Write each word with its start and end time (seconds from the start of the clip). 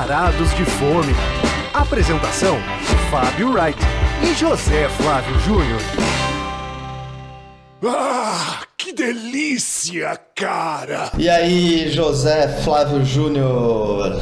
varados 0.00 0.54
de 0.56 0.64
fome. 0.64 1.14
Apresentação: 1.74 2.56
Fábio 3.10 3.52
Wright 3.52 3.78
e 4.22 4.34
José 4.34 4.88
Flávio 4.88 5.38
Júnior. 5.40 5.80
Ah, 7.84 8.60
que 8.78 8.94
delícia, 8.94 10.18
cara! 10.34 11.12
E 11.18 11.28
aí, 11.28 11.90
José 11.92 12.48
Flávio 12.64 13.04
Júnior? 13.04 14.18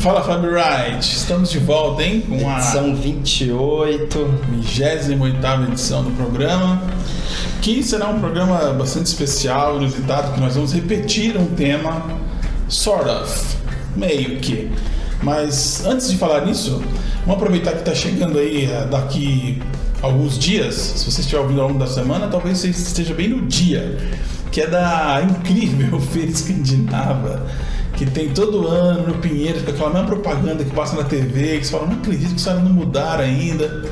Fala 0.00 0.22
Fábio 0.22 0.50
Wright, 0.50 1.00
estamos 1.00 1.50
de 1.50 1.60
volta, 1.60 2.02
hein? 2.02 2.20
Com 2.20 2.50
a 2.50 2.58
edição 2.58 2.94
28, 2.96 4.18
28 4.50 5.70
edição 5.70 6.02
do 6.02 6.10
programa. 6.10 6.82
Que 7.62 7.84
será 7.84 8.08
um 8.08 8.18
programa 8.18 8.72
bastante 8.72 9.06
especial, 9.06 9.76
inusitado, 9.76 10.32
que 10.32 10.40
nós 10.40 10.56
vamos 10.56 10.74
repetir 10.74 11.36
um 11.36 11.46
tema, 11.54 12.04
sort 12.68 13.08
of, 13.08 13.56
meio 13.96 14.40
que. 14.40 14.70
Mas 15.24 15.84
antes 15.86 16.10
de 16.10 16.18
falar 16.18 16.44
nisso, 16.44 16.82
vamos 17.24 17.36
aproveitar 17.40 17.72
que 17.72 17.78
está 17.78 17.94
chegando 17.94 18.38
aí 18.38 18.66
eh, 18.66 18.86
daqui 18.90 19.60
alguns 20.02 20.38
dias. 20.38 20.74
Se 20.74 21.10
você 21.10 21.22
estiver 21.22 21.40
ouvindo 21.40 21.62
ao 21.62 21.68
longo 21.68 21.80
da 21.80 21.86
semana, 21.86 22.28
talvez 22.28 22.58
você 22.58 22.68
esteja 22.68 23.14
bem 23.14 23.28
no 23.28 23.42
dia, 23.46 23.96
que 24.52 24.60
é 24.60 24.66
da 24.66 25.22
incrível 25.22 25.98
Feira 26.12 26.30
Escandinava 26.30 27.46
que 27.96 28.06
tem 28.06 28.28
todo 28.30 28.66
ano 28.66 29.06
no 29.06 29.14
Pinheiro, 29.14 29.62
com 29.62 29.70
aquela 29.70 29.90
mesma 29.90 30.06
propaganda 30.06 30.64
que 30.64 30.70
passa 30.70 30.96
na 30.96 31.04
TV, 31.04 31.58
que 31.58 31.66
você 31.66 31.72
fala, 31.72 31.86
não 31.86 31.94
acredito 31.94 32.34
que 32.34 32.44
caras 32.44 32.62
não 32.62 32.72
mudaram 32.72 33.22
ainda. 33.22 33.84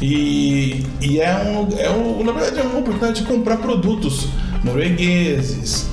E, 0.00 0.86
e 1.00 1.20
é, 1.20 1.34
um, 1.36 1.78
é 1.78 1.90
um, 1.90 2.24
na 2.24 2.32
verdade, 2.32 2.60
é 2.60 2.62
uma 2.62 2.78
oportunidade 2.78 3.20
de 3.20 3.26
comprar 3.26 3.56
produtos 3.58 4.28
noruegueses, 4.64 5.88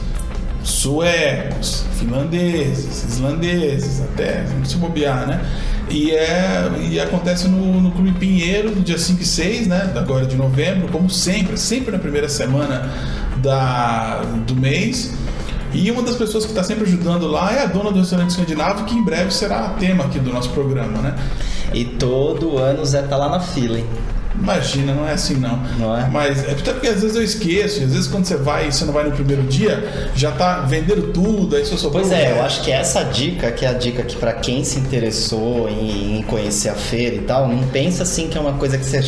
suecos, 0.69 1.85
finlandeses, 1.97 3.03
islandeses, 3.03 4.01
até, 4.01 4.45
não 4.57 4.63
se 4.63 4.77
bobear, 4.77 5.27
né? 5.27 5.41
E, 5.89 6.11
é, 6.11 6.69
e 6.89 6.99
acontece 6.99 7.47
no, 7.47 7.81
no 7.81 7.91
Clube 7.91 8.11
Pinheiro, 8.13 8.71
no 8.71 8.81
dia 8.81 8.97
5 8.97 9.21
e 9.21 9.25
6, 9.25 9.67
né? 9.67 9.91
Agora 9.95 10.25
de 10.25 10.35
novembro, 10.35 10.87
como 10.89 11.09
sempre, 11.09 11.57
sempre 11.57 11.91
na 11.91 11.99
primeira 11.99 12.29
semana 12.29 12.91
da, 13.37 14.21
do 14.45 14.55
mês. 14.55 15.13
E 15.73 15.89
uma 15.91 16.01
das 16.01 16.15
pessoas 16.15 16.45
que 16.45 16.51
está 16.51 16.63
sempre 16.63 16.85
ajudando 16.85 17.27
lá 17.27 17.51
é 17.53 17.63
a 17.63 17.65
dona 17.65 17.91
do 17.91 17.99
restaurante 17.99 18.31
escandinavo, 18.31 18.85
que 18.85 18.95
em 18.95 19.03
breve 19.03 19.31
será 19.31 19.69
tema 19.79 20.05
aqui 20.05 20.19
do 20.19 20.31
nosso 20.31 20.49
programa, 20.49 20.99
né? 21.01 21.15
E 21.73 21.85
todo 21.85 22.57
ano 22.57 22.81
o 22.81 22.85
Zé 22.85 23.01
tá 23.03 23.17
lá 23.17 23.29
na 23.29 23.39
fila, 23.39 23.77
hein? 23.77 23.85
Imagina, 24.41 24.93
não 24.93 25.07
é 25.07 25.13
assim 25.13 25.35
não. 25.35 25.57
Não 25.77 25.97
é? 25.97 26.07
Mas 26.09 26.43
é 26.43 26.51
até 26.51 26.71
porque 26.73 26.87
às 26.87 27.01
vezes 27.01 27.15
eu 27.15 27.23
esqueço, 27.23 27.83
às 27.83 27.91
vezes 27.91 28.07
quando 28.07 28.25
você 28.25 28.37
vai 28.37 28.67
e 28.67 28.71
você 28.71 28.85
não 28.85 28.93
vai 28.93 29.03
no 29.03 29.11
primeiro 29.11 29.43
dia, 29.43 29.83
já 30.15 30.31
tá 30.31 30.61
vendendo 30.61 31.11
tudo, 31.13 31.55
aí 31.55 31.65
você 31.65 31.77
só 31.77 31.89
Pois 31.89 32.11
é, 32.11 32.31
eu 32.31 32.41
acho 32.41 32.63
que 32.63 32.71
essa 32.71 33.03
dica, 33.03 33.51
que 33.51 33.65
é 33.65 33.69
a 33.69 33.73
dica 33.73 34.03
que 34.03 34.15
para 34.15 34.33
quem 34.33 34.63
se 34.63 34.79
interessou 34.79 35.69
em, 35.69 36.19
em, 36.19 36.21
conhecer 36.23 36.69
a 36.69 36.75
feira 36.75 37.15
e 37.15 37.19
tal, 37.19 37.47
não 37.47 37.67
pensa 37.67 38.03
assim 38.03 38.27
que 38.27 38.37
é 38.37 38.41
uma 38.41 38.53
coisa 38.53 38.77
que 38.77 38.85
você 38.85 38.99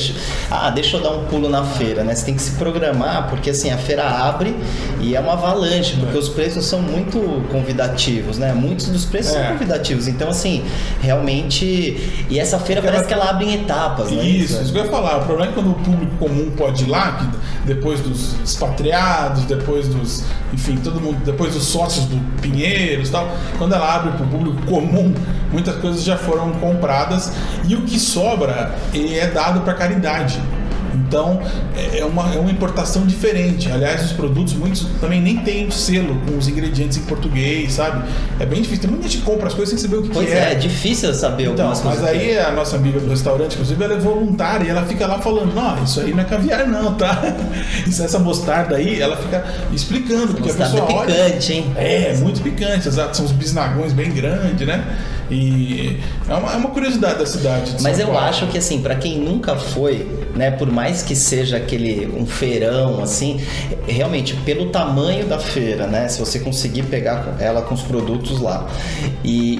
ah, 0.49 0.69
deixa 0.69 0.97
eu 0.97 1.01
dar 1.01 1.11
um 1.11 1.25
pulo 1.25 1.49
na 1.49 1.63
feira, 1.63 2.03
né? 2.03 2.13
Você 2.13 2.25
tem 2.25 2.35
que 2.35 2.41
se 2.41 2.51
programar, 2.51 3.29
porque 3.29 3.51
assim, 3.51 3.71
a 3.71 3.77
feira 3.77 4.03
abre 4.03 4.55
e 4.99 5.15
é 5.15 5.19
uma 5.19 5.33
avalanche, 5.33 5.95
porque 5.97 6.15
é. 6.15 6.19
os 6.19 6.29
preços 6.29 6.65
são 6.65 6.81
muito 6.81 7.19
convidativos, 7.51 8.37
né? 8.37 8.53
Muitos 8.53 8.87
dos 8.87 9.05
preços 9.05 9.33
é. 9.33 9.39
são 9.39 9.53
convidativos. 9.53 10.07
Então 10.07 10.29
assim, 10.29 10.63
realmente 11.01 12.25
e 12.29 12.39
essa 12.39 12.59
feira 12.59 12.81
porque 12.81 12.93
parece 12.93 13.13
ela... 13.13 13.21
que 13.21 13.27
ela 13.27 13.31
abre 13.31 13.45
em 13.45 13.53
etapas, 13.63 14.11
né? 14.11 14.23
Isso, 14.23 14.61
isso 14.61 14.71
que 14.71 14.77
eu 14.77 14.85
ia 14.85 14.91
falar 14.91 15.20
o 15.21 15.25
problema 15.25 15.51
é 15.51 15.53
quando 15.53 15.71
o 15.71 15.75
público 15.75 16.15
comum 16.17 16.51
pode 16.51 16.83
ir 16.83 16.89
lá, 16.89 17.13
que 17.13 17.67
depois 17.67 17.99
dos 18.01 18.35
expatriados, 18.43 19.45
depois 19.45 19.87
dos, 19.87 20.23
enfim, 20.53 20.77
todo 20.77 20.99
mundo, 20.99 21.17
depois 21.23 21.53
dos 21.53 21.63
sócios 21.63 22.05
do 22.05 22.19
Pinheiros 22.41 23.09
e 23.09 23.11
tal, 23.11 23.29
quando 23.57 23.73
ela 23.73 23.95
abre 23.95 24.11
para 24.11 24.25
o 24.25 24.29
público 24.29 24.61
comum, 24.67 25.13
muitas 25.51 25.75
coisas 25.77 26.03
já 26.03 26.17
foram 26.17 26.51
compradas 26.53 27.31
e 27.67 27.75
o 27.75 27.81
que 27.83 27.99
sobra 27.99 28.75
é 28.93 29.27
dado 29.27 29.61
para 29.61 29.73
caridade. 29.73 30.41
Então 30.93 31.41
é, 31.75 31.99
é 31.99 32.05
uma, 32.05 32.33
é 32.33 32.39
uma 32.39 32.51
importação 32.51 33.05
diferente. 33.05 33.71
Aliás, 33.71 34.05
os 34.05 34.11
produtos, 34.11 34.53
muitos 34.53 34.85
também 34.99 35.21
nem 35.21 35.37
têm 35.37 35.67
o 35.67 35.71
selo 35.71 36.19
com 36.27 36.37
os 36.37 36.47
ingredientes 36.47 36.97
em 36.97 37.01
português, 37.01 37.73
sabe? 37.73 38.07
É 38.39 38.45
bem 38.45 38.61
difícil. 38.61 38.81
Tem 38.81 38.91
muita 38.91 39.07
gente 39.07 39.23
compra 39.23 39.47
as 39.47 39.53
coisas 39.53 39.69
sem 39.69 39.89
saber 39.89 40.01
o 40.01 40.03
que, 40.03 40.09
pois 40.09 40.27
que 40.27 40.33
é. 40.33 40.35
Pois 40.35 40.47
é, 40.47 40.51
é 40.51 40.55
difícil 40.55 41.13
saber 41.13 41.43
então, 41.43 41.67
algumas 41.67 41.79
coisas. 41.79 42.01
Mas 42.01 42.09
aí 42.09 42.37
a 42.37 42.51
nossa 42.51 42.75
amiga 42.75 42.99
do 42.99 43.09
restaurante, 43.09 43.53
inclusive, 43.53 43.83
ela 43.83 43.93
é 43.93 43.99
voluntária 43.99 44.65
e 44.65 44.69
ela 44.69 44.85
fica 44.85 45.07
lá 45.07 45.19
falando: 45.19 45.53
não, 45.53 45.83
isso 45.83 45.99
aí 45.99 46.11
não 46.11 46.21
é 46.21 46.25
caviar, 46.25 46.67
não, 46.67 46.95
tá? 46.95 47.21
Isso, 47.87 48.03
essa 48.03 48.19
mostarda 48.19 48.75
aí, 48.75 49.01
ela 49.01 49.17
fica 49.17 49.43
explicando. 49.73 50.33
Porque 50.33 50.49
mostarda 50.51 50.77
a 50.77 50.85
pessoa 50.85 51.05
picante, 51.05 51.51
olha, 51.51 51.59
hein? 51.59 51.73
É, 51.75 52.13
muito 52.17 52.41
picante, 52.41 52.87
exato. 52.87 53.17
São 53.17 53.25
os 53.25 53.31
bisnagões 53.31 53.93
bem 53.93 54.11
grandes, 54.11 54.65
né? 54.65 54.85
E 55.29 55.97
é 56.27 56.33
uma, 56.33 56.51
é 56.51 56.55
uma 56.57 56.69
curiosidade 56.69 57.19
da 57.19 57.25
cidade. 57.25 57.77
Mas 57.81 57.97
São 57.97 58.07
eu 58.07 58.13
Paulo. 58.13 58.27
acho 58.27 58.47
que 58.47 58.57
assim, 58.57 58.81
para 58.81 58.95
quem 58.95 59.19
nunca 59.19 59.55
foi, 59.55 60.07
né, 60.35 60.51
por 60.51 60.71
mais 60.71 61.01
que 61.01 61.15
seja 61.15 61.57
aquele 61.57 62.07
um 62.15 62.25
feirão 62.25 63.01
assim, 63.01 63.39
realmente 63.87 64.33
pelo 64.45 64.67
tamanho 64.67 65.25
da 65.25 65.39
feira, 65.39 65.87
né, 65.87 66.07
se 66.07 66.19
você 66.19 66.39
conseguir 66.39 66.83
pegar 66.83 67.35
ela 67.39 67.61
com 67.61 67.73
os 67.73 67.81
produtos 67.81 68.39
lá 68.39 68.67
e, 69.23 69.55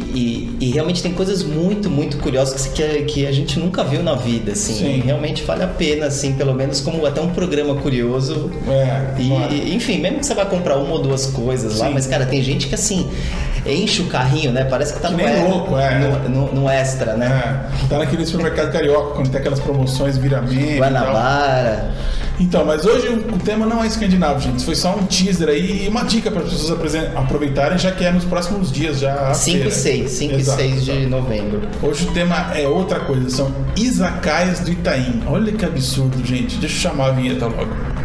e, 0.60 0.68
e 0.68 0.72
realmente 0.72 1.02
tem 1.02 1.14
coisas 1.14 1.44
muito 1.44 1.90
muito 1.90 2.18
curiosas 2.18 2.68
que, 2.68 2.84
que 3.04 3.28
a 3.28 3.32
gente 3.32 3.60
nunca 3.60 3.84
viu 3.84 4.04
na 4.04 4.16
vida, 4.16 4.54
assim, 4.54 4.74
Sim. 4.74 5.02
realmente 5.04 5.44
vale 5.44 5.64
a 5.64 5.68
pena, 5.68 6.08
assim, 6.08 6.34
pelo 6.34 6.54
menos 6.54 6.82
como 6.82 7.06
até 7.06 7.22
um 7.22 7.30
programa 7.30 7.76
curioso. 7.76 8.52
É, 8.68 9.22
e, 9.22 9.28
claro. 9.28 9.54
enfim, 9.54 10.00
mesmo 10.00 10.20
que 10.20 10.26
você 10.26 10.34
vai 10.34 10.46
comprar 10.46 10.78
uma 10.78 10.94
ou 10.94 11.02
duas 11.02 11.26
coisas 11.28 11.74
Sim. 11.74 11.80
lá, 11.80 11.90
mas 11.92 12.08
cara, 12.08 12.26
tem 12.26 12.42
gente 12.42 12.68
que 12.68 12.76
assim 12.76 13.10
enche 13.66 14.02
o 14.02 14.06
carrinho, 14.06 14.52
né? 14.52 14.64
Parece 14.64 14.94
que 14.94 15.00
tá 15.00 15.10
que 15.10 15.16
no, 15.16 15.22
é, 15.22 15.44
louco, 15.44 15.78
é. 15.78 16.00
no, 16.00 16.30
no, 16.30 16.54
no, 16.54 16.70
extra, 16.70 17.16
né? 17.16 17.68
É. 17.84 17.88
Tá 17.88 18.00
naquele 18.00 18.26
supermercado 18.26 18.72
carioca, 18.72 19.16
quando 19.16 19.30
tem 19.30 19.40
aquelas 19.40 19.60
promoções 19.60 20.18
viramento. 20.62 20.80
Guanabara. 20.80 21.92
Então, 22.40 22.66
mas 22.66 22.86
hoje 22.86 23.08
o, 23.08 23.38
tema 23.38 23.68
não 23.68 23.84
é 23.84 23.88
escandinavo, 23.88 24.40
gente. 24.40 24.66
Foi 24.66 24.76
só 24.76 24.96
um 24.96 25.06
teaser 25.06 25.50
aí 25.50 25.86
e 25.86 25.88
uma 25.88 26.04
dica 26.04 26.32
para 26.32 26.42
as 26.42 26.50
pessoas 26.50 26.96
aproveitarem, 27.16 27.78
já 27.78 27.92
que 27.92 28.04
é 28.04 28.12
nos 28.12 28.26
próximos 28.26 28.72
dias 28.72 29.00
já. 29.00 29.32
5 29.34 29.68
e 29.68 29.72
6, 29.72 30.12
5 30.12 30.36
e 30.36 30.44
6 30.44 30.86
de 30.86 31.06
novembro. 31.06 31.62
Hoje 31.84 32.08
o 32.08 32.12
tema 32.12 32.52
é 32.56 32.68
outra 32.68 33.02
coisa, 33.02 33.30
são 33.30 33.54
Izakaias 33.78 34.62
do 34.62 34.72
Itaim. 34.72 35.22
Olha 35.28 35.52
que 35.52 35.64
absurdo, 35.64 36.26
gente. 36.26 36.58
Deixa 36.58 36.88
eu 36.88 36.92
chamar 36.92 37.10
a 37.10 37.12
vinheta 37.12 37.46
logo. 37.46 38.01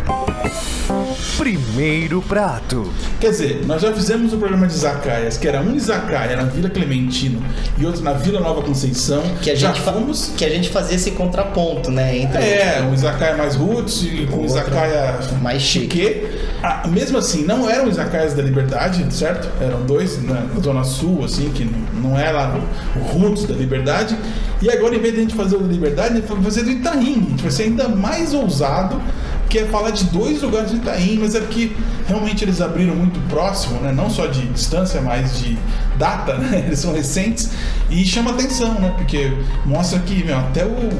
Primeiro 1.38 2.22
prato. 2.22 2.91
Quer 3.20 3.30
dizer, 3.30 3.66
nós 3.66 3.82
já 3.82 3.92
fizemos 3.92 4.32
o 4.32 4.38
programa 4.38 4.66
de 4.66 4.72
Izakaias, 4.72 5.36
que 5.36 5.47
era 5.47 5.60
um 5.60 5.76
Izakaya 5.76 6.34
na 6.34 6.44
Vila 6.44 6.70
Clementino 6.70 7.42
e 7.76 7.84
outro 7.84 8.02
na 8.02 8.14
Vila 8.14 8.41
Nova 8.41 8.62
Conceição. 8.62 9.22
Que 9.42 9.50
a 9.50 9.54
gente, 9.54 9.78
fomos... 9.82 10.32
que 10.34 10.44
a 10.44 10.48
gente 10.48 10.70
fazia 10.70 10.96
esse 10.96 11.10
contraponto, 11.10 11.91
né? 11.91 12.16
Entre 12.16 12.42
é, 12.42 12.82
um 12.82 12.94
Izakaya 12.94 13.36
mais 13.36 13.54
roots 13.54 14.02
e 14.02 14.26
com 14.30 14.38
um 14.38 14.44
Izakaya 14.46 15.20
mais 15.42 15.60
chique. 15.60 16.26
Ah, 16.62 16.88
mesmo 16.88 17.19
assim, 17.19 17.44
não 17.44 17.69
eram 17.69 17.86
Izakayas 17.88 18.32
da 18.32 18.42
Liberdade, 18.42 19.06
certo? 19.14 19.46
Eram 19.62 19.82
dois 19.82 20.22
na 20.22 20.46
Zona 20.62 20.84
Sul, 20.84 21.22
assim, 21.22 21.50
que 21.50 21.70
não 22.02 22.19
era 22.19 22.58
o 22.96 22.98
roots 23.12 23.44
da 23.44 23.54
Liberdade. 23.54 24.16
E 24.62 24.70
agora, 24.70 24.96
em 24.96 25.00
vez 25.00 25.12
de 25.12 25.20
a 25.20 25.22
gente 25.22 25.34
fazer 25.34 25.56
o 25.56 25.60
da 25.60 25.70
Liberdade, 25.70 26.14
a 26.14 26.16
gente 26.16 26.32
vai 26.32 26.42
fazer 26.42 26.62
do 26.62 26.70
Itaim. 26.70 27.25
A 27.26 27.30
gente 27.30 27.42
vai 27.42 27.50
ser 27.50 27.64
ainda 27.64 27.88
mais 27.88 28.32
ousado 28.32 28.98
que 29.48 29.58
é 29.58 29.66
falar 29.66 29.90
de 29.90 30.04
dois 30.04 30.42
lugares 30.42 30.70
de 30.70 30.76
Itaim, 30.76 31.18
mas 31.20 31.34
é 31.34 31.40
porque 31.40 31.72
realmente 32.06 32.44
eles 32.44 32.60
abriram 32.60 32.94
muito 32.94 33.20
próximo, 33.28 33.80
né? 33.80 33.92
não 33.92 34.10
só 34.10 34.26
de 34.26 34.46
distância, 34.48 35.00
mas 35.00 35.38
de 35.38 35.58
data, 35.98 36.36
né? 36.38 36.64
eles 36.66 36.78
são 36.78 36.92
recentes 36.92 37.50
e 37.90 38.04
chama 38.04 38.32
atenção, 38.32 38.74
né? 38.74 38.92
porque 38.96 39.32
mostra 39.64 39.98
que 40.00 40.24
meu, 40.24 40.38
até 40.38 40.64
o 40.64 40.90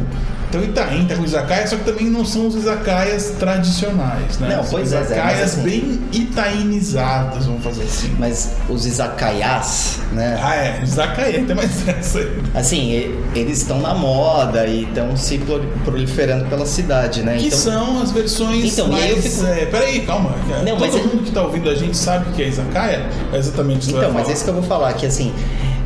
então 0.49 0.63
Itaim 0.63 1.07
tá 1.07 1.17
com 1.17 1.25
izakaya, 1.25 1.67
só 1.67 1.77
que 1.77 1.85
também 1.85 2.07
não 2.07 2.25
são 2.25 2.47
os 2.47 2.55
izakayas 2.55 3.35
tradicionais, 3.39 4.39
né? 4.39 4.57
Não, 4.57 4.65
pois 4.65 4.93
é, 4.93 5.01
izakayas 5.03 5.41
assim, 5.41 5.63
bem 5.63 6.01
itainizados, 6.13 7.47
vamos 7.47 7.65
fazer 7.65 7.83
assim. 7.83 8.15
Mas 8.19 8.53
os 8.69 8.87
izakayas, 8.87 9.99
né? 10.13 10.39
Ah, 10.43 10.57
é, 10.57 10.81
izakaya, 10.83 11.45
tem 11.45 11.57
mais 11.57 11.87
essa 11.89 12.19
aí. 12.19 12.43
Assim, 12.55 12.93
eles 13.35 13.59
estão 13.59 13.81
na 13.81 13.95
moda 13.95 14.67
e 14.67 14.85
estão 14.85 15.17
se 15.17 15.41
proliferando 15.85 16.47
pela 16.47 16.65
cidade, 16.65 17.23
né? 17.23 17.37
Que 17.39 17.47
então, 17.47 17.59
são 17.59 18.03
as 18.03 18.13
versões 18.13 18.73
então, 18.73 18.89
mais... 18.89 19.11
eu 19.11 19.23
fico... 19.23 19.47
é, 19.47 19.67
peraí, 19.67 20.01
calma. 20.07 20.35
Não, 20.65 20.77
Todo 20.77 20.99
mundo 20.99 21.23
é... 21.23 21.25
que 21.25 21.31
tá 21.33 21.43
ouvindo 21.43 21.69
a 21.69 21.75
gente 21.75 21.97
sabe 21.97 22.31
o 22.31 22.33
que 22.33 22.43
é 22.43 22.49
izakaya? 22.49 23.07
É 23.33 23.37
exatamente 23.37 23.89
isso 23.89 23.97
Então, 23.97 24.13
mas 24.13 24.29
é 24.29 24.33
isso 24.33 24.45
que 24.45 24.51
eu 24.51 24.55
vou 24.55 24.63
falar, 24.63 24.93
que 24.93 25.07
assim 25.07 25.33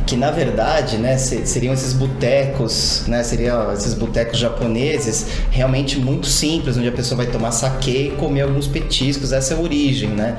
que 0.05 0.15
na 0.15 0.31
verdade, 0.31 0.97
né, 0.97 1.17
seriam 1.17 1.73
esses 1.73 1.93
botecos, 1.93 3.03
né, 3.07 3.23
seriam 3.23 3.71
esses 3.73 3.93
botecos 3.93 4.39
japoneses 4.39 5.27
realmente 5.49 5.99
muito 5.99 6.27
simples, 6.27 6.77
onde 6.77 6.87
a 6.87 6.91
pessoa 6.91 7.17
vai 7.17 7.27
tomar 7.27 7.51
sake 7.51 7.91
e 7.91 8.11
comer 8.11 8.41
alguns 8.41 8.67
petiscos, 8.67 9.31
essa 9.31 9.53
é 9.53 9.57
a 9.57 9.59
origem, 9.59 10.09
né? 10.09 10.37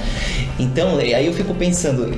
Então, 0.58 0.98
aí 0.98 1.26
eu 1.26 1.32
fico 1.32 1.54
pensando, 1.54 2.10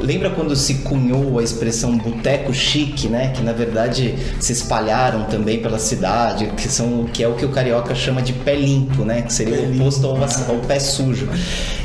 Lembra 0.00 0.30
quando 0.30 0.54
se 0.54 0.74
cunhou 0.74 1.38
a 1.38 1.42
expressão 1.42 1.96
boteco 1.96 2.54
chique, 2.54 3.08
né? 3.08 3.32
Que 3.34 3.42
na 3.42 3.52
verdade 3.52 4.14
se 4.38 4.52
espalharam 4.52 5.24
também 5.24 5.60
pela 5.60 5.78
cidade, 5.78 6.46
que 6.56 6.68
são 6.68 7.04
que 7.12 7.22
é 7.22 7.28
o 7.28 7.34
que 7.34 7.44
o 7.44 7.48
carioca 7.48 7.94
chama 7.94 8.22
de 8.22 8.32
pé 8.32 8.54
limpo, 8.54 9.04
né? 9.04 9.22
Que 9.22 9.32
seria 9.32 9.60
o 9.60 9.74
oposto 9.74 10.06
ao, 10.06 10.16
ao 10.16 10.60
pé 10.66 10.78
sujo. 10.78 11.28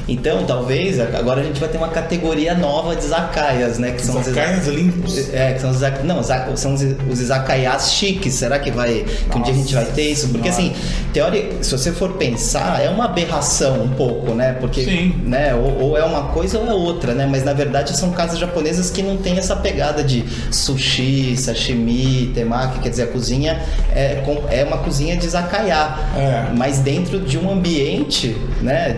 Então, 0.07 0.44
talvez, 0.45 1.00
agora 1.00 1.41
a 1.41 1.44
gente 1.44 1.59
vai 1.59 1.69
ter 1.69 1.77
uma 1.77 1.88
categoria 1.88 2.53
nova 2.53 2.95
de 2.95 3.05
izakayas, 3.05 3.79
né? 3.79 3.91
Que 3.91 4.01
são 4.05 4.19
os 4.19 4.27
Izakayas 4.27 4.67
limpos. 4.67 5.33
É, 5.33 5.53
que 5.53 5.61
são 5.61 5.71
os, 5.71 5.79
não, 6.03 6.21
são 6.57 6.73
os, 6.73 6.81
os 7.09 7.21
izakayas 7.21 7.94
chiques. 7.94 8.33
Será 8.33 8.59
que 8.59 8.69
vai 8.69 9.05
que 9.31 9.38
um 9.38 9.41
dia 9.41 9.53
a 9.53 9.57
gente 9.57 9.73
vai 9.73 9.85
ter 9.85 10.11
isso? 10.11 10.29
Porque 10.29 10.51
Senhora. 10.51 10.75
assim, 10.75 11.09
teoria, 11.13 11.63
se 11.63 11.71
você 11.71 11.91
for 11.91 12.13
pensar, 12.13 12.83
é 12.83 12.89
uma 12.89 13.05
aberração 13.05 13.81
um 13.81 13.89
pouco, 13.89 14.33
né? 14.33 14.57
Porque, 14.59 14.83
Sim. 14.83 15.15
né, 15.23 15.55
ou, 15.55 15.79
ou 15.79 15.97
é 15.97 16.03
uma 16.03 16.23
coisa 16.29 16.59
ou 16.59 16.67
é 16.67 16.73
outra, 16.73 17.13
né? 17.13 17.25
Mas 17.29 17.44
na 17.44 17.53
verdade 17.53 17.95
são 17.95 18.11
casas 18.11 18.39
japonesas 18.39 18.89
que 18.91 19.01
não 19.01 19.17
tem 19.17 19.38
essa 19.38 19.55
pegada 19.55 20.03
de 20.03 20.25
sushi, 20.51 21.35
sashimi, 21.38 22.31
temaki, 22.33 22.79
quer 22.79 22.89
dizer, 22.89 23.03
a 23.03 23.07
cozinha 23.07 23.61
é, 23.95 24.21
é 24.50 24.63
uma 24.65 24.77
cozinha 24.79 25.15
de 25.15 25.25
izakaya, 25.25 25.95
É. 26.15 26.51
mas 26.55 26.79
dentro 26.79 27.19
de 27.19 27.38
um 27.38 27.50
ambiente, 27.50 28.35
né? 28.61 28.97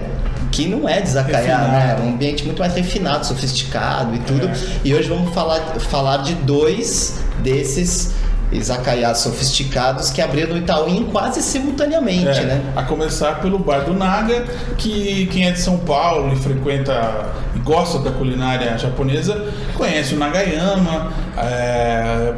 Que 0.56 0.68
não 0.70 0.88
é 0.88 1.02
de 1.02 1.10
izakaya, 1.10 1.38
Refinado. 1.38 1.72
né? 1.72 1.98
É 2.00 2.02
um 2.04 2.10
ambiente 2.14 2.46
muito 2.46 2.60
mais 2.60 2.74
refinado, 2.74 3.26
sofisticado 3.26 4.16
e 4.16 4.20
tudo. 4.20 4.48
É. 4.48 4.54
E 4.86 4.94
hoje 4.96 5.10
vamos 5.10 5.34
falar, 5.34 5.60
falar 5.90 6.18
de 6.18 6.34
dois 6.36 7.20
desses 7.40 8.14
izakayas 8.52 9.18
sofisticados 9.18 10.12
que 10.12 10.22
abriram 10.22 10.52
no 10.54 10.58
Itaúim 10.60 11.10
quase 11.12 11.42
simultaneamente, 11.42 12.40
É, 12.40 12.44
né? 12.44 12.62
A 12.76 12.84
começar 12.84 13.42
pelo 13.42 13.60
Bar 13.60 13.80
do 13.82 13.94
Naga, 13.94 14.46
que 14.78 15.26
quem 15.32 15.48
é 15.48 15.52
de 15.52 15.60
São 15.60 15.78
Paulo 15.80 16.32
e 16.32 16.36
frequenta 16.38 17.26
e 17.56 17.60
gosta 17.60 18.00
da 18.00 18.12
culinária 18.12 18.78
japonesa 18.78 19.46
conhece 19.74 20.14
o 20.16 20.20
Nagayama. 20.20 21.12
É, 21.38 22.34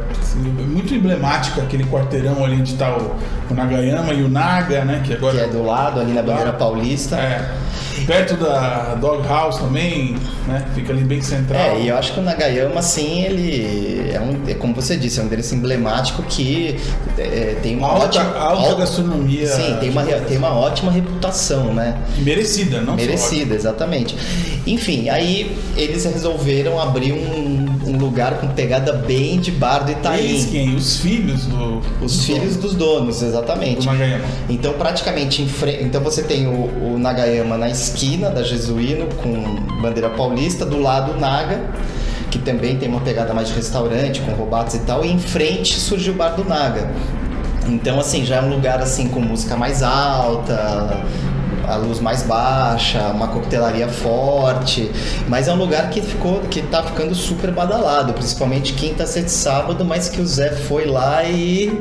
muito 0.66 0.92
emblemático 0.94 1.60
aquele 1.60 1.84
quarteirão 1.84 2.44
ali 2.44 2.56
onde 2.56 2.72
está 2.72 2.90
o, 2.96 3.14
o 3.50 3.54
Nagayama 3.54 4.12
e 4.12 4.22
o 4.22 4.28
Naga, 4.28 4.84
né? 4.84 5.02
Que 5.04 5.12
agora 5.14 5.36
Que 5.36 5.44
é 5.44 5.46
do 5.48 5.62
lado, 5.64 6.00
ali 6.00 6.12
na 6.12 6.22
bandeira 6.22 6.52
paulista. 6.52 7.16
É, 7.16 7.48
perto 8.06 8.36
da 8.36 8.94
Dog 8.94 9.26
House 9.26 9.58
também, 9.58 10.16
né? 10.46 10.64
Fica 10.74 10.92
ali 10.92 11.02
bem 11.04 11.20
central. 11.22 11.60
É, 11.60 11.80
e 11.80 11.88
eu 11.88 11.96
acho 11.96 12.12
que 12.14 12.20
o 12.20 12.22
Nagayama, 12.22 12.80
assim, 12.80 13.22
ele 13.22 14.10
é, 14.12 14.20
um, 14.20 14.48
é 14.50 14.54
como 14.54 14.74
você 14.74 14.96
disse, 14.96 15.20
é 15.20 15.22
um 15.22 15.26
endereço 15.26 15.54
emblemático 15.54 16.22
que 16.22 16.76
é, 17.18 17.56
tem 17.62 17.76
uma 17.76 17.88
Alta- 17.88 18.04
ótima... 18.06 18.38
alta 18.38 18.74
gastronomia 18.76 19.46
Sim, 19.46 19.76
tem 19.80 19.90
uma, 19.90 20.02
tem 20.04 20.36
uma 20.36 20.54
ótima 20.54 20.90
reputação, 20.92 21.72
né? 21.74 21.96
Merecida, 22.18 22.80
não 22.80 22.94
Merecida, 22.94 23.54
exatamente. 23.54 24.16
Enfim, 24.66 25.08
aí 25.08 25.56
eles 25.76 26.04
resolveram 26.04 26.78
abrir 26.80 27.12
um, 27.12 27.66
um 27.86 27.96
lugar 27.96 28.34
com 28.38 28.48
pegada 28.48 28.92
bem 28.92 29.38
de 29.40 29.50
bar 29.50 29.78
do 29.84 29.90
Eles 29.92 29.98
Itaim. 30.42 30.44
quem? 30.50 30.74
Os 30.76 30.98
filhos 30.98 31.46
do. 31.46 31.80
Os 32.02 32.16
do 32.18 32.22
filhos 32.24 32.56
dono, 32.56 32.60
dos 32.62 32.74
donos, 32.74 33.20
do 33.20 33.26
exatamente. 33.26 33.86
Nagayama. 33.86 34.24
Então, 34.48 34.74
praticamente, 34.74 35.40
em 35.42 35.48
frente. 35.48 35.84
Então, 35.84 36.02
você 36.02 36.22
tem 36.22 36.46
o, 36.46 36.50
o 36.94 36.98
Nagayama 36.98 37.56
na 37.56 37.70
esquina 37.70 37.87
da 38.30 38.42
Jesuíno, 38.42 39.06
com 39.22 39.56
bandeira 39.80 40.10
paulista, 40.10 40.64
do 40.64 40.80
lado 40.80 41.18
Naga, 41.18 41.60
que 42.30 42.38
também 42.38 42.76
tem 42.76 42.88
uma 42.88 43.00
pegada 43.00 43.32
mais 43.32 43.48
de 43.48 43.54
restaurante, 43.54 44.20
com 44.20 44.32
robatos 44.32 44.74
e 44.74 44.80
tal, 44.80 45.04
e 45.04 45.10
em 45.10 45.18
frente 45.18 45.78
surge 45.78 46.10
o 46.10 46.14
bar 46.14 46.30
do 46.30 46.44
Naga. 46.44 46.90
Então, 47.66 48.00
assim, 48.00 48.24
já 48.24 48.36
é 48.36 48.42
um 48.42 48.48
lugar 48.48 48.80
assim 48.80 49.08
com 49.08 49.20
música 49.20 49.56
mais 49.56 49.82
alta, 49.82 51.02
a 51.68 51.76
luz 51.76 52.00
mais 52.00 52.22
baixa, 52.22 53.00
uma 53.14 53.28
coquetelaria 53.28 53.88
forte, 53.88 54.90
mas 55.28 55.48
é 55.48 55.52
um 55.52 55.56
lugar 55.56 55.90
que 55.90 56.00
ficou, 56.00 56.40
que 56.50 56.62
tá 56.62 56.82
ficando 56.82 57.14
super 57.14 57.50
badalado, 57.50 58.12
principalmente 58.12 58.72
quinta, 58.72 59.06
sexta 59.06 59.28
e 59.28 59.32
sábado, 59.32 59.84
mas 59.84 60.08
que 60.08 60.20
o 60.20 60.26
Zé 60.26 60.50
foi 60.52 60.86
lá 60.86 61.24
e 61.24 61.72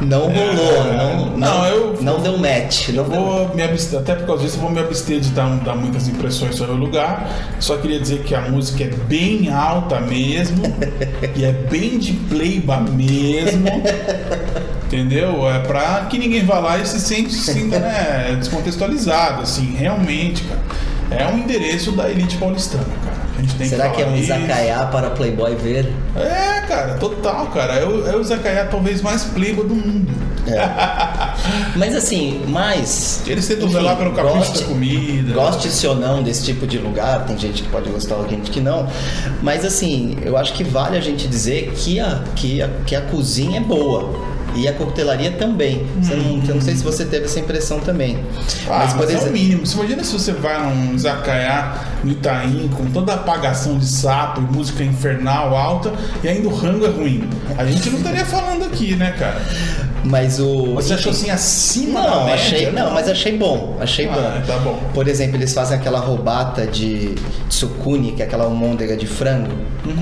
não 0.00 0.22
rolou, 0.22 0.84
não, 0.96 1.26
não, 1.30 1.36
Não, 1.38 1.66
eu- 1.66 1.98
não 2.02 2.20
deu 2.20 2.36
match. 2.38 2.88
Não 2.88 3.04
deu- 3.04 3.20
vou 3.22 3.54
me 3.54 3.62
abster, 3.62 3.98
até 4.00 4.14
por 4.14 4.26
causa 4.26 4.42
disso, 4.44 4.56
eu 4.56 4.62
vou 4.62 4.70
me 4.70 4.80
abster 4.80 5.20
de 5.20 5.30
dar, 5.30 5.48
dar 5.60 5.74
muitas 5.76 6.08
impressões 6.08 6.54
sobre 6.56 6.72
o 6.74 6.76
lugar. 6.76 7.28
Só 7.60 7.76
queria 7.76 8.00
dizer 8.00 8.22
que 8.24 8.34
a 8.34 8.40
música 8.42 8.84
é 8.84 8.88
bem 8.88 9.48
alta 9.52 10.00
mesmo, 10.00 10.62
e 11.36 11.44
é 11.44 11.52
bem 11.52 11.98
de 11.98 12.12
pleiba 12.12 12.78
mesmo. 12.80 13.66
Entendeu? 14.92 15.48
É 15.48 15.58
pra 15.60 16.06
que 16.10 16.18
ninguém 16.18 16.44
vá 16.44 16.58
lá 16.58 16.78
e 16.78 16.86
se 16.86 17.00
sente, 17.00 17.32
se 17.32 17.52
sinta 17.54 17.78
né, 17.78 18.36
descontextualizado, 18.38 19.40
assim, 19.42 19.74
realmente, 19.74 20.42
cara. 20.44 20.60
É 21.10 21.26
um 21.26 21.38
endereço 21.38 21.92
da 21.92 22.10
elite 22.10 22.36
paulistana, 22.36 22.84
cara. 23.02 23.16
A 23.38 23.40
gente 23.40 23.54
tem 23.54 23.68
Será 23.68 23.88
que, 23.88 23.96
que 23.96 24.02
é 24.02 24.06
um 24.06 24.14
izakaya 24.16 24.84
para 24.86 25.10
Playboy 25.10 25.54
ver? 25.56 25.90
É, 26.14 26.60
cara, 26.66 26.94
total, 26.94 27.46
cara. 27.46 27.74
É 27.74 27.86
o, 27.86 28.06
é 28.06 28.16
o 28.16 28.20
izakaya 28.20 28.66
talvez 28.66 29.00
mais 29.00 29.24
pleiba 29.24 29.64
do 29.64 29.74
mundo. 29.74 30.12
Mas 31.76 31.94
assim, 31.94 32.42
mas. 32.48 33.22
Eles 33.26 33.46
tentam 33.46 33.68
enfim, 33.68 33.78
zelar 33.78 33.96
pelo 33.96 34.12
capricho 34.12 34.38
goste- 34.38 34.58
da 34.60 34.64
comida. 34.66 35.32
Goste-se 35.32 35.86
ou 35.86 35.94
não 35.94 36.22
desse 36.22 36.44
tipo 36.44 36.66
de 36.66 36.78
lugar, 36.78 37.24
tem 37.26 37.38
gente 37.38 37.62
que 37.62 37.68
pode 37.68 37.88
gostar, 37.90 38.16
gente 38.28 38.50
que 38.50 38.60
não. 38.60 38.88
Mas 39.40 39.64
assim, 39.64 40.16
eu 40.22 40.36
acho 40.36 40.52
que 40.52 40.64
vale 40.64 40.96
a 40.96 41.00
gente 41.00 41.26
dizer 41.28 41.72
que 41.76 42.00
a, 42.00 42.22
que 42.34 42.60
a, 42.60 42.68
que 42.84 42.94
a 42.96 43.00
cozinha 43.02 43.58
é 43.58 43.62
boa. 43.62 44.31
E 44.54 44.68
a 44.68 44.72
coquetelaria 44.72 45.32
também. 45.32 45.86
Você 46.00 46.14
não, 46.14 46.42
eu 46.46 46.54
não 46.54 46.60
sei 46.60 46.76
se 46.76 46.84
você 46.84 47.04
teve 47.04 47.24
essa 47.26 47.40
impressão 47.40 47.80
também. 47.80 48.18
Ah, 48.66 48.80
mas, 48.80 48.92
por 48.92 49.04
é 49.04 49.06
o 49.06 49.10
exemplo. 49.10 49.32
mínimo. 49.32 49.66
Você 49.66 49.76
imagina 49.76 50.04
se 50.04 50.12
você 50.12 50.32
vai 50.32 50.62
num 50.62 50.98
Zacaiá 50.98 51.84
no 52.04 52.12
Itaim 52.12 52.68
com 52.76 52.86
toda 52.86 53.12
a 53.12 53.14
apagação 53.16 53.78
de 53.78 53.86
sapo 53.86 54.40
e 54.40 54.44
música 54.44 54.82
infernal 54.82 55.56
alta 55.56 55.92
e 56.22 56.28
ainda 56.28 56.48
o 56.48 56.54
rango 56.54 56.84
é 56.84 56.90
ruim. 56.90 57.28
A 57.56 57.64
gente 57.64 57.90
não 57.90 57.98
estaria 57.98 58.24
falando 58.24 58.64
aqui, 58.64 58.94
né, 58.96 59.12
cara? 59.18 59.40
Mas 60.04 60.40
o. 60.40 60.74
Você 60.74 60.94
achou 60.94 61.12
assim 61.12 61.30
acima 61.30 62.00
da 62.02 62.10
Não, 62.10 62.24
média? 62.24 62.34
achei, 62.34 62.70
não, 62.72 62.90
mas 62.92 63.08
achei 63.08 63.36
bom, 63.38 63.76
achei 63.80 64.08
Ah, 64.08 64.12
bom. 64.40 64.46
tá 64.46 64.58
bom. 64.58 64.78
Por 64.92 65.06
exemplo, 65.08 65.36
eles 65.36 65.52
fazem 65.54 65.76
aquela 65.78 66.00
robata 66.00 66.66
de 66.66 67.14
tsukuni, 67.48 68.12
que 68.12 68.22
é 68.22 68.24
aquela 68.24 68.44
almôndega 68.44 68.96
de 68.96 69.06
frango, 69.06 69.52
Uhum. 69.84 69.96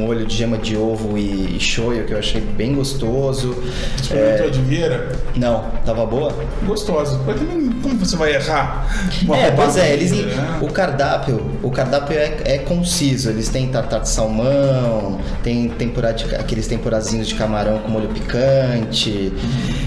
com 0.00 0.06
olho 0.08 0.26
de 0.26 0.34
gema 0.36 0.56
de 0.58 0.76
ovo 0.76 1.16
e, 1.18 1.58
shoyu, 1.60 2.04
que 2.04 2.12
eu 2.12 2.18
achei 2.18 2.40
bem 2.40 2.74
gostoso. 2.74 3.62
Experimentou 4.00 4.50
de 4.50 4.60
Vieira? 4.60 5.12
Não, 5.36 5.64
tava 5.84 6.06
boa? 6.06 6.32
Gostosa. 6.66 7.20
Mas 7.26 7.38
também, 7.38 7.70
como 7.82 7.98
você 7.98 8.16
vai 8.16 8.34
errar? 8.34 8.86
uma 9.22 9.36
é, 9.38 9.50
pois 9.50 9.76
é, 9.76 9.92
eles 9.92 10.10
né? 10.12 10.58
o 10.62 10.68
cardápio, 10.70 11.50
o 11.62 11.70
cardápio 11.70 12.16
é, 12.18 12.36
é 12.44 12.58
conciso. 12.58 13.28
Eles 13.30 13.48
têm 13.48 13.68
tartar 13.68 14.00
de 14.00 14.08
salmão, 14.08 15.18
tem 15.42 15.68
tempura 15.68 16.12
de, 16.12 16.34
aqueles 16.34 16.66
tempurazinhos 16.66 17.28
de 17.28 17.34
camarão 17.34 17.78
com 17.78 17.88
molho 17.90 18.08
picante. 18.08 19.32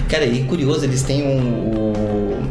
Cara, 0.08 0.24
e 0.26 0.44
curioso, 0.44 0.84
eles 0.84 1.02
têm 1.02 1.22
um, 1.22 1.40
o 1.40 2.50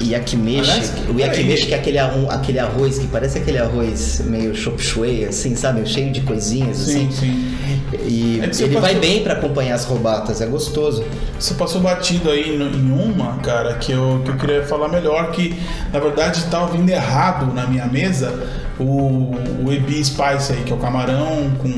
yakimeshi, 0.00 0.70
Aliás, 0.70 0.92
o 1.14 1.18
yakimeshi 1.18 1.66
peraí. 1.66 1.66
que 1.66 1.74
é 1.74 1.76
aquele, 1.76 1.98
aquele 2.28 2.58
arroz 2.58 2.98
que 2.98 3.06
parece 3.06 3.38
aquele 3.38 3.58
arroz 3.58 4.22
meio 4.26 4.54
chop 4.54 4.82
suey, 4.82 5.24
assim, 5.24 5.54
sabe, 5.54 5.86
cheio 5.86 6.10
de 6.12 6.20
coisinhas 6.22 6.76
Sim, 6.78 7.08
assim. 7.08 7.10
sim. 7.12 7.79
E 7.92 8.40
É 8.40 8.44
ele 8.62 8.74
vai 8.74 8.82
passou- 8.94 9.00
bem 9.00 9.22
pra 9.22 9.32
acompanhar 9.34 9.74
as 9.74 9.84
robatas, 9.84 10.40
é 10.40 10.46
gostoso. 10.46 11.04
Você 11.38 11.54
passou 11.54 11.80
batido 11.80 12.30
aí 12.30 12.56
no- 12.56 12.66
em 12.68 12.90
uma, 12.92 13.38
cara, 13.38 13.74
que 13.74 13.90
eu, 13.92 14.22
que 14.24 14.30
eu 14.30 14.36
queria 14.36 14.62
falar 14.64 14.88
melhor, 14.88 15.30
que 15.32 15.58
na 15.92 15.98
verdade 15.98 16.38
estava 16.38 16.68
vindo 16.68 16.88
errado 16.88 17.52
na 17.52 17.66
minha 17.66 17.86
mesa 17.86 18.46
o, 18.78 19.32
o 19.66 19.72
Ebi 19.72 20.04
Spice 20.04 20.52
aí, 20.52 20.62
que 20.64 20.72
é 20.72 20.74
o 20.74 20.78
camarão 20.78 21.50
com 21.58 21.68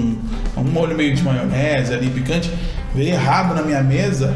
um 0.60 0.64
molho 0.64 0.94
meio 0.96 1.14
de 1.14 1.22
maionese 1.22 1.94
ali, 1.94 2.10
picante, 2.10 2.50
veio 2.94 3.10
errado 3.14 3.54
na 3.54 3.62
minha 3.62 3.82
mesa. 3.82 4.34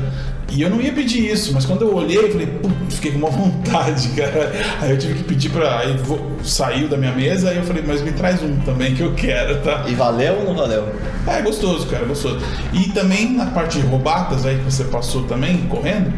E 0.56 0.62
eu 0.62 0.70
não 0.70 0.80
ia 0.80 0.90
pedir 0.92 1.30
isso, 1.30 1.52
mas 1.52 1.66
quando 1.66 1.82
eu 1.82 1.94
olhei, 1.94 2.16
eu 2.16 2.30
falei, 2.32 2.46
putz, 2.46 2.94
fiquei 2.94 3.12
com 3.12 3.18
uma 3.18 3.28
vontade, 3.30 4.08
cara. 4.08 4.52
Aí 4.80 4.90
eu 4.90 4.98
tive 4.98 5.14
que 5.14 5.24
pedir 5.24 5.50
pra. 5.50 5.80
Aí 5.80 5.96
vo- 5.98 6.18
saiu 6.42 6.88
da 6.88 6.96
minha 6.96 7.12
mesa, 7.12 7.50
aí 7.50 7.58
eu 7.58 7.62
falei, 7.64 7.84
mas 7.86 8.00
me 8.00 8.12
traz 8.12 8.42
um 8.42 8.56
também 8.60 8.94
que 8.94 9.02
eu 9.02 9.12
quero, 9.14 9.58
tá? 9.60 9.84
E 9.86 9.94
valeu 9.94 10.34
ou 10.38 10.44
não 10.46 10.54
valeu? 10.54 10.88
É 11.26 11.42
gostoso, 11.42 11.86
cara, 11.88 12.04
gostoso. 12.06 12.38
E 12.72 12.88
também 12.90 13.32
na 13.34 13.46
parte 13.46 13.78
de 13.80 13.86
robatas 13.86 14.46
aí 14.46 14.56
que 14.56 14.64
você 14.64 14.84
passou 14.84 15.24
também, 15.24 15.58
correndo, 15.68 16.10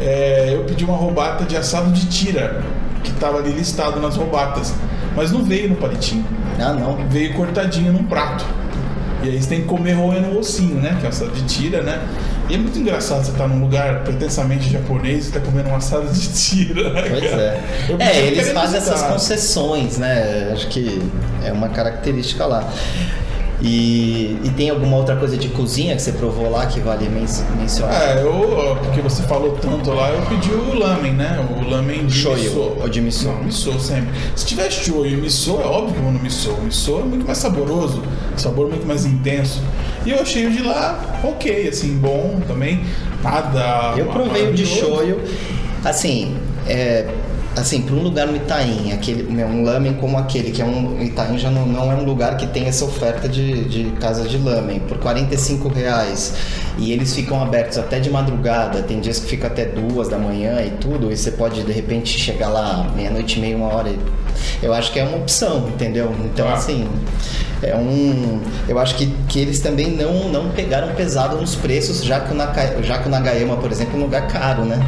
é, 0.00 0.50
eu 0.54 0.64
pedi 0.64 0.84
uma 0.84 0.96
robata 0.96 1.44
de 1.44 1.56
assado 1.56 1.90
de 1.92 2.06
tira, 2.06 2.62
que 3.02 3.12
tava 3.12 3.38
ali 3.38 3.50
listado 3.52 3.98
nas 3.98 4.14
robatas. 4.16 4.74
Mas 5.16 5.32
não 5.32 5.42
veio 5.42 5.70
no 5.70 5.76
palitinho, 5.76 6.24
Ah, 6.58 6.72
não. 6.72 6.98
veio 7.08 7.32
cortadinho 7.34 7.92
num 7.92 8.04
prato. 8.04 8.44
E 9.22 9.28
aí 9.28 9.40
você 9.42 9.48
tem 9.48 9.60
que 9.62 9.66
comer 9.66 9.92
roendo 9.92 10.28
o 10.28 10.38
ossinho, 10.38 10.76
né? 10.76 10.96
Que 11.00 11.06
é 11.06 11.08
assado 11.08 11.30
de 11.32 11.42
tira, 11.44 11.82
né? 11.82 12.00
E 12.48 12.54
é 12.54 12.58
muito 12.58 12.78
engraçado 12.78 13.24
você 13.24 13.32
estar 13.32 13.46
num 13.46 13.60
lugar 13.60 14.02
pretensamente 14.02 14.70
japonês 14.70 15.28
e 15.28 15.32
tá 15.32 15.40
comendo 15.40 15.68
um 15.68 15.76
assado 15.76 16.08
de 16.12 16.28
tira, 16.32 16.90
né, 16.92 17.02
Pois 17.08 17.30
cara? 17.30 17.42
é. 17.42 17.60
Eu 17.88 17.96
É, 18.00 18.18
eles 18.26 18.52
fazem 18.52 18.76
essas 18.78 18.88
inusitado. 18.88 19.12
concessões, 19.12 19.98
né? 19.98 20.50
Acho 20.52 20.66
que 20.68 21.02
é 21.44 21.52
uma 21.52 21.68
característica 21.68 22.46
lá. 22.46 22.68
E, 23.62 24.38
e 24.42 24.50
tem 24.56 24.70
alguma 24.70 24.96
outra 24.96 25.16
coisa 25.16 25.36
de 25.36 25.48
cozinha 25.48 25.94
que 25.94 26.00
você 26.00 26.12
provou 26.12 26.50
lá 26.50 26.64
que 26.66 26.80
vale 26.80 27.08
men 27.08 27.26
mencionar? 27.58 28.02
É, 28.02 28.22
eu, 28.22 28.76
porque 28.82 29.02
você 29.02 29.22
falou 29.24 29.52
tanto 29.60 29.90
lá, 29.90 30.10
eu 30.10 30.22
pedi 30.22 30.50
o 30.50 30.78
lamen, 30.78 31.12
né? 31.12 31.46
O 31.58 31.68
lamen 31.68 32.06
de 32.06 32.14
Shoyu, 32.14 32.42
miso. 32.44 32.60
ou 32.80 32.88
de 32.88 33.00
miso. 33.00 33.28
Não, 33.28 33.44
miso 33.44 33.78
sempre. 33.78 34.08
Se 34.34 34.46
tiver 34.46 34.70
shoyu 34.70 35.06
e 35.06 35.16
miso, 35.16 35.60
é 35.60 35.66
óbvio 35.66 35.94
que 35.94 36.00
eu 36.00 36.12
no 36.12 36.18
miso. 36.18 36.52
O 36.52 36.62
miso 36.62 36.98
é 36.98 37.02
muito 37.02 37.26
mais 37.26 37.38
saboroso, 37.38 38.02
sabor 38.36 38.68
muito 38.68 38.86
mais 38.86 39.04
intenso. 39.04 39.62
E 40.06 40.10
eu 40.10 40.20
achei 40.20 40.46
o 40.46 40.50
de 40.50 40.62
lá 40.62 41.20
ok, 41.22 41.68
assim, 41.68 41.98
bom 41.98 42.40
também. 42.46 42.82
Nada 43.22 43.94
Eu 43.96 44.06
provei 44.06 44.48
o 44.48 44.54
de 44.54 44.64
shoyu. 44.64 45.20
Assim, 45.84 46.36
é, 46.66 47.06
assim, 47.56 47.82
para 47.82 47.94
um 47.94 48.02
lugar 48.02 48.26
no 48.26 48.36
Itaim, 48.36 48.92
aquele, 48.92 49.22
né, 49.24 49.44
um 49.44 49.62
lamen 49.62 49.94
como 49.94 50.16
aquele, 50.18 50.50
que 50.50 50.62
é 50.62 50.64
um. 50.64 51.02
Itaim 51.02 51.38
já 51.38 51.50
não, 51.50 51.66
não 51.66 51.90
é 51.90 51.94
um 51.94 52.04
lugar 52.04 52.36
que 52.36 52.46
tem 52.46 52.66
essa 52.66 52.84
oferta 52.84 53.28
de, 53.28 53.64
de 53.64 53.84
casa 54.00 54.26
de 54.28 54.38
lamen, 54.38 54.80
por 54.80 54.98
45 54.98 55.68
reais. 55.68 56.34
E 56.78 56.92
eles 56.92 57.14
ficam 57.14 57.42
abertos 57.42 57.76
até 57.76 57.98
de 58.00 58.08
madrugada, 58.08 58.82
tem 58.82 59.00
dias 59.00 59.18
que 59.18 59.26
fica 59.26 59.48
até 59.48 59.64
duas 59.66 60.08
da 60.08 60.16
manhã 60.18 60.62
e 60.62 60.70
tudo, 60.70 61.12
e 61.12 61.16
você 61.16 61.30
pode 61.32 61.62
de 61.62 61.72
repente 61.72 62.18
chegar 62.18 62.48
lá 62.48 62.90
meia-noite 62.96 63.38
e 63.38 63.42
meia, 63.42 63.56
uma 63.56 63.74
hora. 63.74 63.92
Eu 64.62 64.72
acho 64.72 64.92
que 64.92 64.98
é 64.98 65.04
uma 65.04 65.18
opção, 65.18 65.68
entendeu? 65.68 66.14
Então, 66.24 66.48
Ah. 66.48 66.54
assim. 66.54 66.88
É 67.62 67.76
um, 67.76 68.40
eu 68.66 68.78
acho 68.78 68.94
que, 68.94 69.06
que 69.28 69.38
eles 69.38 69.60
também 69.60 69.90
não, 69.90 70.30
não 70.30 70.48
pegaram 70.48 70.94
pesado 70.94 71.36
nos 71.36 71.54
preços, 71.54 72.02
já 72.02 72.18
que 72.18 72.32
o, 72.32 72.34
Naka, 72.34 72.82
já 72.82 72.96
que 72.96 73.06
o 73.06 73.10
Nagayama, 73.10 73.58
por 73.58 73.70
exemplo, 73.70 73.96
é 73.96 73.98
um 73.98 74.04
lugar 74.04 74.26
caro, 74.28 74.64
né? 74.64 74.80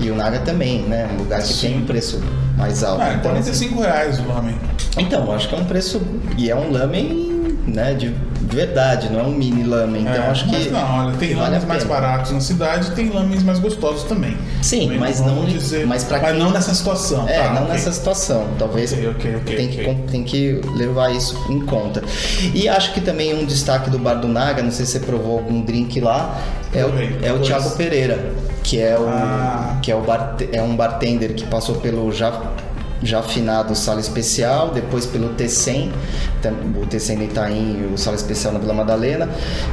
E 0.00 0.10
o 0.10 0.14
Naga 0.16 0.40
também, 0.40 0.82
né? 0.82 1.08
Um 1.12 1.18
lugar 1.18 1.40
que 1.42 1.48
Sim. 1.48 1.68
tem 1.68 1.78
um 1.82 1.86
preço 1.86 2.20
mais 2.56 2.82
alto. 2.82 3.02
Ah, 3.02 3.10
Então, 3.14 3.30
45 3.30 3.80
reais 3.80 4.18
o 4.18 4.26
lamen. 4.28 4.56
então, 4.98 5.32
acho 5.32 5.48
que 5.48 5.54
é 5.54 5.58
um 5.58 5.64
preço. 5.64 6.00
E 6.36 6.50
é 6.50 6.56
um 6.56 6.70
lamen, 6.72 7.56
né, 7.66 7.94
de 7.94 8.14
verdade, 8.54 9.08
não 9.10 9.20
é 9.20 9.22
um 9.22 9.30
mini 9.32 9.64
lamen. 9.64 10.02
Então, 10.02 10.14
É, 10.14 10.26
acho 10.28 10.48
que. 10.48 10.70
não, 10.70 10.98
olha, 11.06 11.16
tem 11.16 11.34
vale 11.34 11.58
mais 11.66 11.84
baratos 11.84 12.30
na 12.32 12.40
cidade 12.40 12.88
e 12.88 12.90
tem 12.92 13.08
lamens 13.10 13.42
mais 13.42 13.58
gostosos 13.58 14.04
também. 14.04 14.36
Sim, 14.60 14.84
Também 14.84 14.98
mas 14.98 15.20
não- 15.20 15.44
dizer, 15.44 15.86
mas 15.86 16.04
pra 16.04 16.18
mas 16.20 16.30
quem- 16.32 16.38
não 16.38 16.50
nessa 16.50 16.74
situação. 16.74 17.28
É, 17.28 17.42
tá, 17.42 17.50
não 17.54 17.62
ok. 17.62 17.72
nessa 17.72 17.92
situação. 17.92 18.46
Talvez 18.58 18.92
Ok, 18.92 19.08
ok, 19.08 19.36
ok, 19.36 19.56
tem. 19.56 19.68
Que, 19.68 19.94
tem 20.10 20.24
que 20.24 20.60
levar 20.76 21.10
isso 21.14 21.36
em 21.50 21.60
conta. 21.60 22.02
E 22.54 22.68
acho 22.68 22.92
que 22.92 23.00
também 23.00 23.34
um 23.34 23.44
destaque 23.44 23.90
do 23.90 23.98
Bar 23.98 24.14
do 24.14 24.28
Naga, 24.28 24.62
não 24.62 24.70
sei 24.70 24.86
se 24.86 24.92
você 24.92 25.00
provou 25.00 25.38
algum 25.38 25.60
drink 25.62 26.00
lá, 26.00 26.38
é 26.74 26.84
o, 26.84 26.90
é 27.22 27.32
o. 27.32 27.38
Thiago 27.40 27.70
Pereira, 27.70 28.32
que 28.62 28.78
é, 28.80 28.96
o, 28.98 29.06
Ah. 29.08 29.78
que 29.82 29.90
é, 29.90 29.94
o 29.96 30.00
barte- 30.02 30.48
é 30.52 30.62
um 30.62 30.76
bartender 30.76 31.34
que 31.34 31.44
passou 31.46 31.76
pelo 31.76 32.10
já, 32.12 32.30
já 33.02 33.18
afinado 33.18 33.74
Sala 33.74 34.00
Especial, 34.00 34.70
depois 34.72 35.06
pelo 35.06 35.30
T100, 35.34 35.90
tam- 36.40 36.52
o 36.80 36.86
T100 36.86 37.18
da 37.18 37.24
Itaim 37.24 37.80
e 37.90 37.94
o 37.94 37.98
Sala 37.98 38.16
Especial 38.16 38.52
na 38.52 38.58
Vila 38.60 38.74
Madalena, 38.74 39.28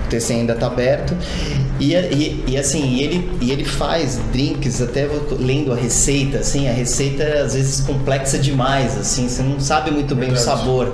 o 0.05 0.09
T100 0.09 0.31
ainda 0.35 0.53
está 0.53 0.67
aberto. 0.67 1.15
E, 1.79 1.93
e, 1.93 2.43
e, 2.47 2.57
assim, 2.57 2.99
ele, 2.99 3.31
e 3.39 3.51
ele 3.51 3.63
faz 3.63 4.19
drinks, 4.33 4.81
até 4.81 5.07
lendo 5.39 5.71
a 5.71 5.75
receita, 5.75 6.39
assim, 6.39 6.67
a 6.67 6.73
receita 6.73 7.23
é 7.23 7.41
às 7.41 7.53
vezes 7.53 7.79
complexa 7.81 8.37
demais, 8.37 8.97
assim, 8.97 9.29
você 9.29 9.41
não 9.41 9.59
sabe 9.59 9.89
muito 9.91 10.13
bem 10.15 10.29
o 10.29 10.33
Verdade. 10.35 10.59
sabor 10.59 10.93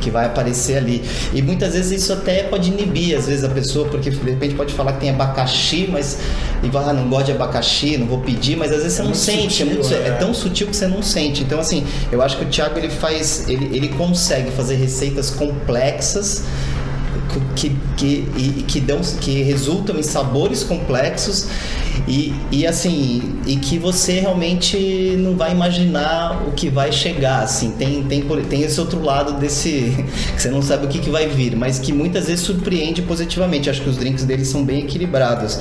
que 0.00 0.10
vai 0.10 0.26
aparecer 0.26 0.76
ali. 0.76 1.02
E 1.32 1.40
muitas 1.40 1.72
vezes 1.72 2.02
isso 2.02 2.12
até 2.12 2.42
pode 2.42 2.68
inibir, 2.70 3.16
às 3.16 3.26
vezes, 3.26 3.44
a 3.44 3.48
pessoa, 3.48 3.88
porque 3.88 4.10
de 4.10 4.30
repente 4.30 4.54
pode 4.54 4.74
falar 4.74 4.92
que 4.94 5.00
tem 5.00 5.10
abacaxi, 5.10 5.88
mas 5.90 6.18
e 6.62 6.68
vai, 6.68 6.84
ah, 6.84 6.92
não 6.92 7.08
gosto 7.08 7.26
de 7.26 7.32
abacaxi, 7.32 7.96
não 7.96 8.06
vou 8.06 8.18
pedir, 8.18 8.56
mas 8.56 8.70
às 8.72 8.82
vezes 8.82 8.92
você 8.94 9.02
É 9.02 9.04
não 9.04 9.14
sente, 9.14 9.62
é, 9.62 9.66
sutil, 9.66 9.66
muito, 9.66 9.94
é 9.94 10.08
é. 10.08 10.10
tão 10.12 10.34
sutil 10.34 10.66
que 10.66 10.76
você 10.76 10.86
não 10.86 11.02
sente. 11.02 11.42
Então, 11.44 11.58
assim, 11.60 11.75
eu 12.10 12.22
acho 12.22 12.36
que 12.38 12.44
o 12.44 12.48
Thiago 12.48 12.78
ele 12.78 12.90
faz, 12.90 13.48
ele, 13.48 13.76
ele 13.76 13.88
consegue 13.88 14.50
fazer 14.50 14.76
receitas 14.76 15.30
complexas 15.30 16.44
que, 17.54 17.76
que, 17.96 18.62
que 18.66 18.80
dão 18.80 19.00
que 19.20 19.42
resultam 19.42 19.98
em 19.98 20.02
sabores 20.02 20.62
complexos 20.62 21.48
e, 22.06 22.34
e 22.50 22.66
assim 22.66 23.40
e 23.46 23.56
que 23.56 23.78
você 23.78 24.20
realmente 24.20 25.16
não 25.18 25.36
vai 25.36 25.52
imaginar 25.52 26.46
o 26.46 26.52
que 26.52 26.68
vai 26.68 26.92
chegar 26.92 27.42
assim. 27.42 27.72
Tem 27.72 28.02
tem 28.04 28.22
tem 28.48 28.62
esse 28.62 28.80
outro 28.80 29.02
lado 29.02 29.38
desse 29.38 29.92
que 30.34 30.40
você 30.40 30.50
não 30.50 30.62
sabe 30.62 30.86
o 30.86 30.88
que, 30.88 30.98
que 30.98 31.10
vai 31.10 31.28
vir 31.28 31.56
mas 31.56 31.78
que 31.78 31.92
muitas 31.92 32.26
vezes 32.26 32.44
surpreende 32.44 33.02
positivamente. 33.02 33.68
Acho 33.68 33.82
que 33.82 33.90
os 33.90 33.96
drinks 33.96 34.24
deles 34.24 34.48
são 34.48 34.64
bem 34.64 34.80
equilibrados. 34.80 35.58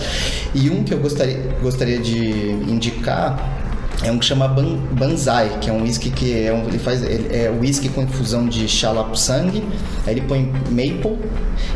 E 0.53 0.69
um 0.69 0.83
que 0.83 0.93
eu 0.93 0.99
gostaria 0.99 1.41
gostaria 1.61 1.99
de 1.99 2.51
indicar 2.67 3.64
é 4.05 4.11
um 4.11 4.17
que 4.19 4.25
chama 4.25 4.47
Ban- 4.47 4.77
Banzai, 4.91 5.57
que 5.59 5.69
é 5.69 5.73
um 5.73 5.81
whisky 5.83 6.09
que 6.11 6.45
é 6.45 6.53
um, 6.53 6.67
ele 6.67 6.77
faz 6.79 7.03
ele- 7.03 7.27
é 7.35 7.49
whisky 7.49 7.89
com 7.89 8.01
infusão 8.01 8.45
de 8.47 8.67
xalapsang, 8.67 9.63
aí 10.05 10.13
ele 10.13 10.21
põe 10.21 10.51
maple, 10.69 11.17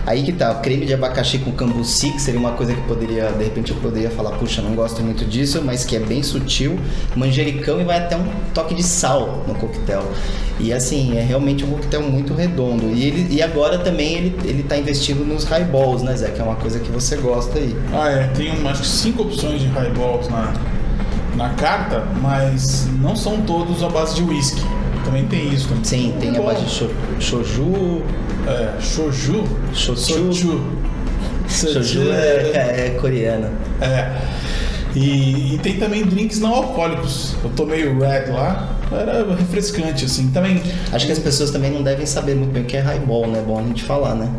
aí 0.05 0.23
que 0.23 0.31
tá, 0.31 0.53
creme 0.55 0.85
de 0.85 0.93
abacaxi 0.93 1.39
com 1.39 1.51
cambuci, 1.51 2.11
que 2.11 2.21
seria 2.21 2.39
uma 2.39 2.51
coisa 2.51 2.73
que 2.73 2.81
poderia, 2.81 3.31
de 3.31 3.43
repente 3.43 3.71
eu 3.71 3.77
poderia 3.77 4.09
falar, 4.11 4.31
puxa, 4.37 4.61
não 4.61 4.73
gosto 4.75 5.01
muito 5.01 5.25
disso, 5.25 5.61
mas 5.65 5.83
que 5.83 5.95
é 5.95 5.99
bem 5.99 6.21
sutil, 6.23 6.79
manjericão 7.15 7.81
e 7.81 7.83
vai 7.83 7.97
até 7.97 8.15
um 8.15 8.25
toque 8.53 8.75
de 8.75 8.83
sal 8.83 9.43
no 9.47 9.55
coquetel. 9.55 10.03
E 10.59 10.73
assim, 10.73 11.17
é 11.17 11.21
realmente 11.21 11.63
um 11.63 11.69
coquetel 11.71 12.03
muito 12.03 12.33
redondo. 12.33 12.91
E 12.91 13.03
ele 13.07 13.27
e 13.33 13.41
agora 13.41 13.77
também 13.79 14.15
ele 14.15 14.35
ele 14.43 14.63
tá 14.63 14.77
investindo 14.77 15.25
nos 15.25 15.45
highballs, 15.45 16.03
né, 16.03 16.15
Zé, 16.15 16.29
que 16.31 16.41
é 16.41 16.43
uma 16.43 16.55
coisa 16.55 16.79
que 16.79 16.91
você 16.91 17.15
gosta 17.15 17.57
aí. 17.57 17.75
Ah, 17.93 18.09
é. 18.09 18.27
Tem 18.35 18.51
um, 18.51 18.71
que 18.73 18.85
cinco 18.85 19.23
opções 19.23 19.61
de 19.61 19.67
highballs 19.67 20.27
na, 20.27 20.53
na 21.39 21.49
carta, 21.55 22.03
mas 22.21 22.87
não 23.01 23.15
são 23.15 23.41
todos 23.41 23.81
à 23.81 23.89
base 23.89 24.13
de 24.15 24.21
whisky. 24.23 24.61
Também 25.05 25.25
tem 25.25 25.49
isso. 25.53 25.69
Também. 25.69 25.83
Sim, 25.85 26.13
tem 26.19 26.29
a 26.29 26.33
Bom. 26.33 26.45
base 26.45 26.65
de 26.65 26.69
sho- 26.69 26.91
shoju, 27.19 28.03
É, 28.47 28.81
shoju. 28.81 29.43
Shochu. 29.73 30.03
Soju. 30.03 30.61
Shoju 31.47 32.11
é, 32.11 32.87
é 32.87 32.97
coreana. 33.01 33.51
É. 33.81 34.11
E, 34.95 35.55
e 35.55 35.59
tem 35.61 35.77
também 35.77 36.03
drinks 36.05 36.39
não 36.39 36.53
alcoólicos. 36.53 37.35
Eu 37.43 37.49
tomei 37.51 37.87
o 37.87 37.99
Red 37.99 38.31
lá, 38.31 38.69
era 38.91 39.35
refrescante, 39.35 40.05
assim. 40.05 40.29
Também. 40.31 40.61
Acho 40.91 41.05
que 41.05 41.11
as 41.11 41.19
pessoas 41.19 41.51
também 41.51 41.71
não 41.71 41.83
devem 41.83 42.05
saber 42.05 42.35
muito 42.35 42.51
bem 42.51 42.63
o 42.63 42.65
que 42.65 42.75
é 42.77 42.81
highball, 42.81 43.27
né? 43.27 43.39
É 43.39 43.41
bom 43.41 43.59
a 43.59 43.63
gente 43.63 43.83
falar, 43.83 44.15
né? 44.15 44.29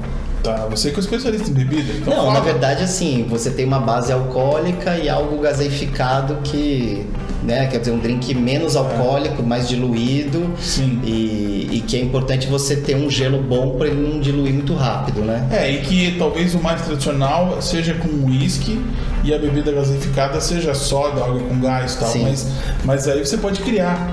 Tá, 0.42 0.66
você 0.70 0.90
que 0.90 0.96
é 0.96 1.00
especialista 1.00 1.50
em 1.50 1.52
bebida. 1.52 1.92
Então 1.92 2.14
não, 2.14 2.26
fala. 2.26 2.34
na 2.34 2.40
verdade, 2.40 2.82
assim, 2.82 3.26
você 3.28 3.50
tem 3.50 3.66
uma 3.66 3.78
base 3.78 4.12
alcoólica 4.12 4.96
e 4.96 5.08
algo 5.08 5.38
gaseificado 5.38 6.36
que, 6.42 7.06
né, 7.42 7.66
quer 7.66 7.78
dizer, 7.78 7.90
um 7.90 7.98
drink 7.98 8.34
menos 8.34 8.74
alcoólico, 8.74 9.42
mais 9.42 9.68
diluído. 9.68 10.50
Sim. 10.58 11.00
E, 11.04 11.68
e 11.72 11.84
que 11.86 11.96
é 11.96 12.00
importante 12.00 12.46
você 12.46 12.76
ter 12.76 12.96
um 12.96 13.10
gelo 13.10 13.42
bom 13.42 13.76
para 13.76 13.88
ele 13.88 14.08
não 14.08 14.18
diluir 14.18 14.54
muito 14.54 14.74
rápido, 14.74 15.20
né? 15.20 15.46
É, 15.50 15.70
e 15.70 15.82
que 15.82 16.16
talvez 16.18 16.54
o 16.54 16.58
mais 16.58 16.80
tradicional 16.82 17.60
seja 17.60 17.94
com 17.94 18.08
uísque 18.26 18.80
e 19.22 19.34
a 19.34 19.38
bebida 19.38 19.70
gaseificada 19.70 20.40
seja 20.40 20.74
soda, 20.74 21.22
água 21.22 21.40
com 21.40 21.60
gás 21.60 21.94
e 21.94 21.98
tal. 21.98 22.08
Sim. 22.08 22.22
Mas, 22.22 22.46
mas 22.84 23.08
aí 23.08 23.24
você 23.24 23.36
pode 23.36 23.60
criar 23.60 24.10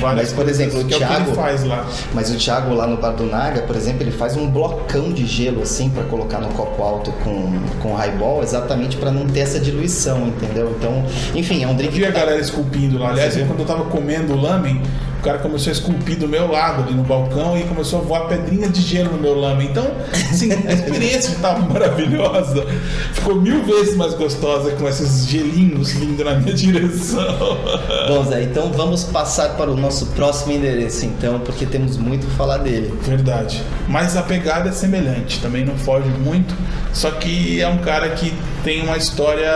Mas, 0.00 0.32
por 0.32 0.48
exemplo, 0.48 0.78
o 0.78 0.80
é 0.82 0.84
Thiago- 0.84 1.26
ele 1.28 1.34
faz 1.34 1.64
lá. 1.64 1.86
Mas 2.14 2.30
o 2.30 2.36
Thiago 2.36 2.74
lá 2.74 2.86
no 2.86 2.96
Bar 2.96 3.12
do 3.12 3.24
Naga, 3.24 3.62
por 3.62 3.76
exemplo, 3.76 4.02
ele 4.02 4.10
faz 4.12 4.36
um 4.36 4.48
blocão 4.50 5.12
de 5.12 5.26
gelo 5.26 5.62
assim 5.62 5.88
para 5.90 6.04
colocar 6.04 6.38
no 6.38 6.48
copo 6.48 6.82
alto 6.82 7.12
com, 7.24 7.52
com 7.82 7.94
highball, 7.94 8.42
exatamente 8.42 8.96
para 8.96 9.10
não 9.10 9.26
ter 9.26 9.40
essa 9.40 9.58
diluição, 9.58 10.28
entendeu? 10.28 10.74
Então, 10.78 11.04
enfim, 11.34 11.62
é 11.64 11.66
um 11.66 11.70
Eu 11.70 11.76
drink 11.76 11.94
vi 11.94 12.04
a 12.04 12.12
tá- 12.12 12.20
galera 12.20 12.40
esculpindo 12.40 12.98
lá. 12.98 13.10
Aliás, 13.10 13.34
quando 13.36 13.60
eu 13.60 13.66
tava 13.66 13.84
comendo 13.86 14.32
o 14.34 14.40
lamen, 14.40 14.80
o 15.18 15.22
cara 15.22 15.38
começou 15.38 15.70
a 15.70 15.72
esculpir 15.72 16.16
do 16.16 16.28
meu 16.28 16.50
lado 16.50 16.84
ali 16.84 16.94
no 16.94 17.02
balcão 17.02 17.58
e 17.58 17.64
começou 17.64 18.00
a 18.00 18.02
voar 18.02 18.28
pedrinha 18.28 18.68
de 18.68 18.80
gelo 18.80 19.12
no 19.12 19.18
meu 19.18 19.34
lamen. 19.34 19.68
Então, 19.68 19.90
assim, 20.12 20.52
a 20.52 20.72
experiência 20.72 21.32
estava 21.32 21.58
maravilhosa. 21.60 22.64
Ficou 23.12 23.34
mil 23.34 23.64
vezes 23.64 23.96
mais 23.96 24.14
gostosa 24.14 24.70
com 24.72 24.88
esses 24.88 25.26
gelinhos 25.26 25.90
vindo 25.90 26.22
na 26.24 26.34
minha 26.34 26.54
direção. 26.54 27.58
Bom, 28.06 28.24
Zé, 28.24 28.44
então 28.44 28.70
vamos 28.72 29.02
passar 29.04 29.56
para 29.56 29.70
o 29.70 29.76
nosso 29.76 30.06
próximo 30.06 30.52
endereço, 30.52 31.04
então, 31.04 31.40
porque 31.40 31.66
temos 31.66 31.96
muito 31.96 32.26
a 32.28 32.30
falar 32.30 32.58
dele. 32.58 32.94
Verdade. 33.02 33.62
Mas 33.88 34.16
a 34.16 34.22
pegada 34.22 34.68
é 34.68 34.72
semelhante, 34.72 35.40
também 35.40 35.64
não 35.64 35.76
foge 35.76 36.08
muito. 36.08 36.54
Só 36.92 37.10
que 37.10 37.60
é 37.60 37.66
um 37.66 37.78
cara 37.78 38.10
que 38.10 38.32
tem 38.62 38.82
uma 38.82 38.96
história 38.96 39.50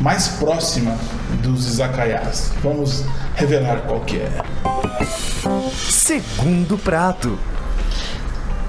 mais 0.00 0.28
próxima 0.28 0.96
dos 1.40 1.66
izakayas. 1.66 2.52
Vamos 2.62 3.04
revelar 3.36 3.82
qual 3.86 4.00
que 4.00 4.18
é. 4.18 4.30
Segundo 5.74 6.78
prato. 6.78 7.38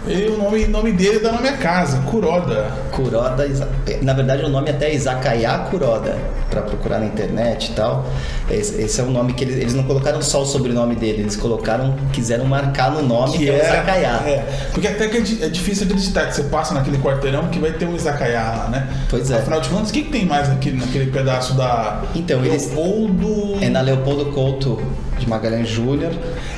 E 0.08 0.26
o 0.30 0.38
nome, 0.38 0.66
nome 0.68 0.92
dele 0.94 1.20
dá 1.20 1.32
na 1.32 1.42
minha 1.42 1.58
casa, 1.58 2.00
Kuroda. 2.10 2.72
Kuroda, 2.92 3.46
Isa- 3.46 3.70
na 4.02 4.14
verdade 4.14 4.44
o 4.44 4.50
nome 4.50 4.70
até 4.72 4.88
é 4.90 4.96
Izakaya 4.96 5.60
Kuroda, 5.70 6.18
para 6.50 6.62
procurar 6.64 7.00
na 7.00 7.06
internet 7.06 7.72
e 7.72 7.76
tal. 7.76 8.06
Esse, 8.50 8.82
esse 8.82 9.00
é 9.00 9.04
o 9.04 9.12
nome 9.12 9.34
que 9.34 9.44
eles, 9.44 9.58
eles 9.58 9.74
não 9.76 9.84
colocaram 9.84 10.20
só 10.22 10.42
o 10.42 10.46
sobrenome 10.46 10.96
dele, 10.96 11.22
eles 11.22 11.36
colocaram, 11.36 11.96
quiseram 12.12 12.46
marcar 12.46 12.92
no 12.92 13.04
nome 13.04 13.38
que, 13.38 13.48
é, 13.50 13.54
o 13.54 13.58
Izakaya. 13.58 14.08
É, 14.26 14.46
porque 14.74 14.88
até 14.88 15.08
que 15.08 15.18
é, 15.18 15.46
é 15.46 15.50
difícil 15.50 15.86
acreditar 15.86 16.26
que 16.26 16.36
você 16.36 16.44
passa 16.44 16.74
naquele 16.74 16.98
quarteirão 16.98 17.48
que 17.50 17.60
vai 17.60 17.72
ter 17.72 17.86
um 17.86 17.96
izakaya 17.96 18.42
lá, 18.42 18.70
né? 18.70 18.88
Pois 19.08 19.30
é. 19.30 19.36
Afinal 19.36 19.62
de 19.62 19.70
contas, 19.70 19.92
o 19.92 19.94
que, 19.94 20.02
que 20.02 20.10
tem 20.12 20.26
mais 20.26 20.50
naquele, 20.50 20.78
naquele 20.78 21.12
pedaço 21.12 21.54
da 21.54 22.02
Então, 22.16 22.44
eles- 22.44 22.68
Leopoldo... 22.74 23.58
É 23.64 23.70
na 23.70 23.82
Leopoldo 23.82 24.26
Couto 24.32 24.82
de 25.22 25.30
Magalhães 25.30 25.70
Júnior. 25.70 26.12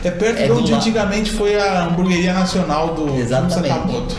É 0.03 0.09
perto 0.09 0.41
É 0.41 0.45
de 0.45 0.51
onde 0.51 0.73
antigamente 0.73 1.31
foi 1.31 1.59
a 1.59 1.83
hamburgueria 1.83 2.33
nacional 2.33 2.95
do 2.95 3.15
Exatamente. 3.15 3.67
Sakamoto. 3.69 4.15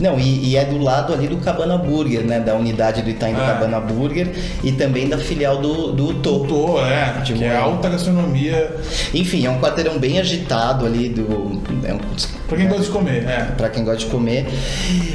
Não, 0.00 0.18
e, 0.18 0.50
e 0.50 0.56
é 0.56 0.64
do 0.64 0.78
lado 0.78 1.12
ali 1.12 1.26
do 1.26 1.38
Cabana 1.38 1.76
Burger, 1.76 2.24
né? 2.24 2.40
Da 2.40 2.54
unidade 2.54 3.02
do 3.02 3.10
Itaim 3.10 3.34
do 3.34 3.40
É. 3.40 3.46
Cabana 3.46 3.80
Burger 3.80 4.28
e 4.62 4.72
também 4.72 5.08
da 5.08 5.18
filial 5.18 5.58
do, 5.58 5.92
do 5.92 6.10
Utô. 6.10 6.38
Tô, 6.48 6.80
é, 6.80 7.22
que 7.24 7.44
é 7.44 7.56
alta 7.56 7.88
gastronomia 7.88 8.70
Enfim, 9.12 9.44
é 9.46 9.50
um 9.50 9.60
quarteirão 9.60 9.98
bem 9.98 10.18
agitado 10.18 10.86
ali 10.86 11.08
do. 11.08 11.60
É 11.84 11.92
um, 11.92 11.98
pra 12.46 12.56
quem 12.56 12.68
gosta 12.68 12.84
de 12.84 12.90
comer, 12.90 13.24
é. 13.24 13.44
Pra 13.56 13.68
quem 13.68 13.84
gosta 13.84 14.00
de 14.00 14.06
comer. 14.06 14.46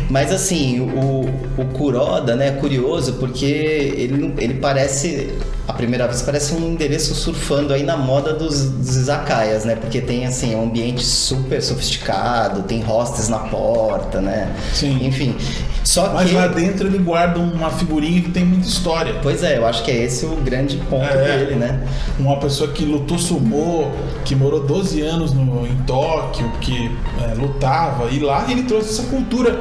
Mas 0.10 0.32
assim, 0.32 0.82
o, 0.82 1.25
o 1.58 1.66
Kuroda, 1.74 2.36
né, 2.36 2.50
é 2.50 2.52
curioso 2.52 3.13
porque 3.13 3.46
ele, 3.46 4.34
ele 4.38 4.54
parece, 4.56 5.34
à 5.68 5.74
primeira 5.74 6.08
vez, 6.08 6.22
parece 6.22 6.54
um 6.54 6.74
endereço 6.74 7.16
surfando 7.16 7.74
aí 7.74 7.84
na 7.84 7.98
moda 7.98 8.34
dos, 8.34 8.70
dos 8.70 8.96
izakayas, 8.96 9.66
né? 9.66 9.75
Porque 9.75 10.02
tem 10.02 10.25
assim, 10.25 10.56
um 10.56 10.63
ambiente 10.63 11.04
super 11.04 11.62
sofisticado, 11.62 12.63
tem 12.63 12.84
hostes 12.88 13.30
na 13.30 13.40
porta, 13.40 14.22
né? 14.22 14.52
Sim. 14.74 15.06
Enfim. 15.06 15.36
Só 15.84 16.13
Mas 16.13 16.30
que. 16.30 16.36
lá 16.36 16.48
dentro 16.48 16.88
ele 16.88 16.98
guarda 16.98 17.39
uma 17.39 17.70
figurinha 17.70 18.22
que 18.22 18.32
tem 18.32 18.44
muita 18.44 18.68
história. 18.68 19.15
Pois 19.22 19.44
é, 19.44 19.58
eu 19.58 19.65
acho 19.65 19.84
que 19.84 19.92
é 19.92 20.03
esse 20.03 20.25
o 20.25 20.36
grande 20.38 20.77
ponto 20.89 21.03
É. 21.06 21.38
dele, 21.38 21.56
né? 21.56 21.80
Uma 22.20 22.38
pessoa 22.38 22.72
que 22.72 22.84
lutou 22.86 23.18
sumô, 23.20 23.92
que 24.25 24.34
morou 24.36 24.63
12 24.65 25.01
anos 25.01 25.34
no, 25.34 25.68
em 25.68 25.75
Tóquio, 25.86 26.50
que 26.62 26.92
é, 27.22 27.34
lutava, 27.36 28.10
e 28.10 28.20
lá 28.20 28.46
ele 28.50 28.63
trouxe 28.63 28.89
essa 29.00 29.10
cultura. 29.10 29.60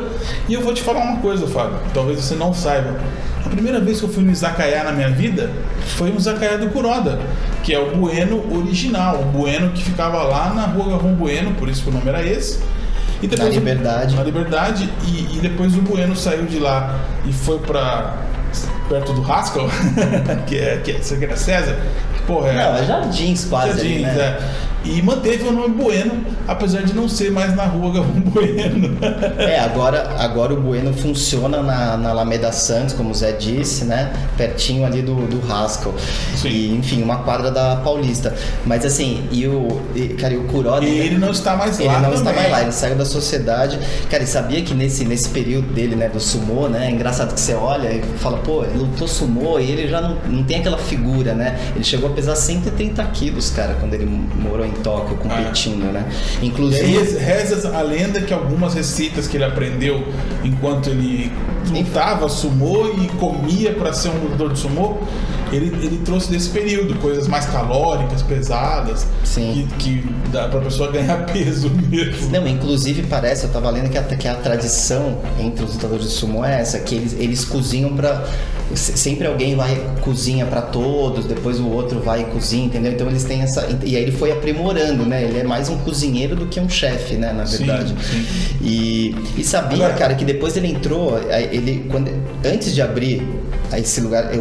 E 0.48 0.54
eu 0.54 0.60
vou 0.62 0.72
te 0.72 0.80
falar 0.82 1.00
uma 1.00 1.16
coisa, 1.18 1.46
Fábio, 1.46 1.78
talvez 1.92 2.20
você 2.20 2.34
não 2.34 2.54
saiba. 2.54 2.98
A 3.44 3.48
primeira 3.48 3.80
vez 3.80 3.98
que 3.98 4.04
eu 4.06 4.08
fui 4.08 4.22
no 4.22 4.30
Izakaya 4.30 4.84
na 4.84 4.92
minha 4.92 5.10
vida 5.10 5.50
foi 5.96 6.10
um 6.12 6.16
Izakaya 6.16 6.56
do 6.56 6.68
Kuroda, 6.70 7.18
que 7.64 7.74
é 7.74 7.78
o 7.80 7.96
Bueno 7.96 8.40
original, 8.56 9.20
o 9.20 9.24
Bueno 9.24 9.70
que 9.70 9.82
ficava 9.82 10.22
lá 10.22 10.54
na 10.54 10.66
rua 10.66 10.90
Garrom 10.90 11.14
Bueno, 11.14 11.52
por 11.54 11.68
isso 11.68 11.82
que 11.82 11.90
o 11.90 11.92
nome 11.92 12.08
era 12.08 12.24
esse. 12.24 12.60
E 13.22 13.26
Na 13.36 13.44
o- 13.44 13.48
Liberdade. 13.48 14.16
Na 14.16 14.22
Liberdade, 14.22 14.90
e, 15.06 15.36
e 15.36 15.40
depois 15.40 15.74
o 15.76 15.80
Bueno 15.82 16.16
saiu 16.16 16.44
de 16.46 16.58
lá 16.58 16.98
e 17.24 17.32
foi 17.32 17.58
pra 17.60 18.16
perto 18.88 19.12
do 19.12 19.22
Haskell, 19.32 19.68
que 20.46 20.58
é, 20.58 20.76
que 20.78 20.90
é, 20.92 21.36
César, 21.36 21.76
porra, 22.26 22.48
é, 22.50 22.54
Não, 22.54 22.76
é 22.76 22.84
Jardins 22.84 23.44
quase 23.46 23.80
ali, 23.80 24.02
Jardins, 24.02 24.16
né? 24.18 24.22
é. 24.22 24.71
E 24.84 25.00
manteve 25.02 25.44
o 25.48 25.52
nome 25.52 25.74
Bueno, 25.74 26.24
apesar 26.46 26.82
de 26.82 26.92
não 26.94 27.08
ser 27.08 27.30
mais 27.30 27.54
na 27.54 27.64
rua 27.64 27.92
Galvão 27.94 28.20
Bueno. 28.32 28.98
É, 29.38 29.58
agora, 29.60 30.16
agora 30.18 30.52
o 30.54 30.60
Bueno 30.60 30.92
funciona 30.92 31.62
na, 31.62 31.96
na 31.96 32.10
Alameda 32.10 32.50
Santos, 32.52 32.94
como 32.94 33.10
o 33.10 33.14
Zé 33.14 33.32
disse, 33.32 33.84
né? 33.84 34.12
Pertinho 34.36 34.84
ali 34.84 35.02
do, 35.02 35.14
do 35.26 35.52
Haskell. 35.52 35.94
Sim. 36.36 36.48
E, 36.48 36.74
enfim, 36.76 37.02
uma 37.02 37.18
quadra 37.18 37.50
da 37.50 37.76
Paulista. 37.76 38.34
Mas 38.66 38.84
assim, 38.84 39.26
e 39.30 39.46
o. 39.46 39.80
E, 39.94 40.08
cara, 40.08 40.34
e 40.34 40.36
o 40.38 40.44
Kuroda. 40.44 40.84
E 40.84 40.98
ele 40.98 41.18
não 41.18 41.30
está 41.30 41.56
mais 41.56 41.78
Ele 41.78 41.88
lá 41.88 41.94
não 42.00 42.10
também. 42.10 42.18
está 42.18 42.32
mais 42.32 42.50
lá, 42.50 42.62
ele 42.62 42.72
saiu 42.72 42.96
da 42.96 43.04
sociedade. 43.04 43.78
Cara, 44.10 44.22
e 44.22 44.26
sabia 44.26 44.62
que 44.62 44.74
nesse, 44.74 45.04
nesse 45.04 45.28
período 45.28 45.72
dele, 45.72 45.94
né, 45.96 46.08
do 46.08 46.20
sumô, 46.20 46.68
né? 46.68 46.88
É 46.88 46.90
engraçado 46.90 47.34
que 47.34 47.40
você 47.40 47.54
olha 47.54 47.88
e 47.92 48.02
fala, 48.18 48.38
pô, 48.38 48.64
ele 48.64 48.78
lutou 48.78 49.06
sumô 49.06 49.58
e 49.58 49.70
ele 49.70 49.88
já 49.88 50.00
não, 50.00 50.16
não 50.26 50.42
tem 50.42 50.58
aquela 50.58 50.78
figura, 50.78 51.34
né? 51.34 51.58
Ele 51.74 51.84
chegou 51.84 52.10
a 52.10 52.12
pesar 52.12 52.34
130 52.36 53.02
quilos, 53.06 53.50
cara, 53.50 53.74
quando 53.78 53.94
ele 53.94 54.06
morou 54.06 54.64
em 54.66 54.71
Tóquio 54.72 55.16
competindo, 55.16 55.92
né? 55.92 56.06
E 56.40 56.46
Inclusive. 56.46 56.82
aí 56.82 57.16
reza 57.18 57.76
a 57.76 57.82
lenda 57.82 58.20
que 58.20 58.32
algumas 58.32 58.74
receitas 58.74 59.26
que 59.26 59.36
ele 59.36 59.44
aprendeu 59.44 60.06
enquanto 60.44 60.88
ele 60.88 61.32
lutava 61.70 62.28
sumô 62.28 62.88
e 62.98 63.08
comia 63.18 63.72
para 63.72 63.92
ser 63.92 64.08
um 64.08 64.18
lutador 64.24 64.52
de 64.52 64.58
sumô, 64.58 64.98
ele, 65.52 65.66
ele 65.84 66.00
trouxe 66.04 66.30
desse 66.30 66.48
período, 66.50 66.94
coisas 67.00 67.28
mais 67.28 67.46
calóricas, 67.46 68.22
pesadas, 68.22 69.06
Sim. 69.24 69.68
que, 69.78 70.00
que 70.00 70.08
dá 70.30 70.48
pra 70.48 70.60
pessoa 70.60 70.90
ganhar 70.90 71.26
peso 71.30 71.70
mesmo. 71.88 72.30
Não, 72.30 72.46
inclusive 72.48 73.02
parece, 73.04 73.44
eu 73.44 73.50
tava 73.50 73.70
lendo 73.70 73.90
que 73.90 73.98
a, 73.98 74.02
que 74.02 74.26
a 74.28 74.34
tradição 74.34 75.18
entre 75.38 75.64
os 75.64 75.74
lutadores 75.74 76.06
de 76.06 76.10
sumo 76.12 76.44
é 76.44 76.60
essa, 76.60 76.78
que 76.78 76.94
eles, 76.94 77.12
eles 77.18 77.44
cozinham 77.44 77.94
pra. 77.94 78.24
se- 78.74 78.96
Sempre 79.02 79.26
alguém 79.26 79.54
vai 79.54 79.78
cozinha 80.00 80.46
pra 80.46 80.62
todos, 80.62 81.24
depois 81.26 81.60
o 81.60 81.68
outro 81.68 82.00
vai 82.00 82.22
e 82.22 82.24
cozinha, 82.24 82.66
entendeu? 82.66 82.92
Então 82.92 83.06
eles 83.08 83.24
têm 83.24 83.42
essa. 83.42 83.66
E 83.84 83.96
aí 83.96 84.02
ele 84.02 84.12
foi 84.12 84.32
aprimorando, 84.32 85.04
né? 85.04 85.22
Ele 85.24 85.38
é 85.40 85.44
mais 85.44 85.68
um 85.68 85.76
cozinheiro 85.78 86.34
do 86.36 86.46
que 86.46 86.58
um 86.60 86.68
chefe, 86.68 87.14
né? 87.16 87.32
Na 87.32 87.44
Sim, 87.46 87.58
verdade. 87.64 87.94
sim. 88.02 88.24
E, 88.62 89.14
e 89.36 89.44
sabia, 89.44 89.84
Agora- 89.86 89.98
cara, 89.98 90.14
que 90.14 90.24
depois 90.24 90.56
ele 90.56 90.68
entrou, 90.68 91.18
ele, 91.50 91.86
quando, 91.90 92.10
antes 92.44 92.74
de 92.74 92.80
abrir 92.80 93.22
esse 93.76 94.00
lugar, 94.00 94.32
o, 94.36 94.40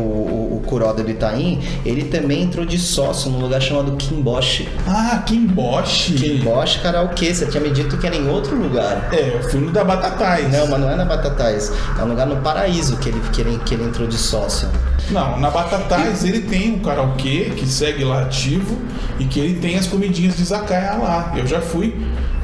o, 0.62 0.68
Kuroda 0.68 1.04
do 1.04 1.10
Itaim, 1.10 1.60
ele 1.86 2.06
também 2.06 2.44
entrou 2.44 2.66
de 2.66 2.78
sócio 2.78 3.30
num 3.30 3.40
lugar 3.40 3.62
chamado 3.62 3.96
Kimboshi. 3.98 4.70
Ah, 4.88 5.24
Kimboshi. 5.26 6.14
Kimboshi 6.14 6.80
Karaokê, 6.80 7.34
você 7.34 7.46
tinha 7.46 7.62
me 7.62 7.70
dito 7.70 7.98
que 7.98 8.08
era 8.08 8.16
em 8.16 8.30
outro 8.30 8.56
lugar. 8.56 9.10
É, 9.14 9.38
o 9.38 9.50
filme 9.50 9.72
da 9.72 9.84
Batatais. 9.84 10.52
Não, 10.52 10.68
mas 10.68 10.80
não 10.80 10.90
é 10.90 10.96
na 10.96 11.06
Batatais. 11.06 11.72
É 11.98 12.04
um 12.04 12.08
lugar 12.08 12.28
no 12.28 12.38
Paraíso 12.38 12.98
que 12.98 13.10
ele, 13.10 13.22
que 13.32 13.42
ele, 13.42 13.60
que 13.60 13.74
ele 13.74 13.84
entrou 13.84 14.08
de 14.08 14.18
sócio. 14.18 14.70
Não, 15.10 15.40
na 15.40 15.50
Batatais 15.50 16.24
ele 16.24 16.42
tem 16.42 16.74
um 16.74 16.80
karaokê 16.80 17.52
que 17.56 17.68
segue 17.68 18.04
lá 18.04 18.22
ativo 18.22 18.78
e 19.20 19.26
que 19.26 19.40
ele 19.40 19.60
tem 19.60 19.78
as 19.78 19.88
comidinhas 19.88 20.36
de 20.36 20.44
Izakaya 20.44 20.94
lá. 20.94 21.34
Eu 21.36 21.46
já 21.46 21.60
fui, 21.60 21.96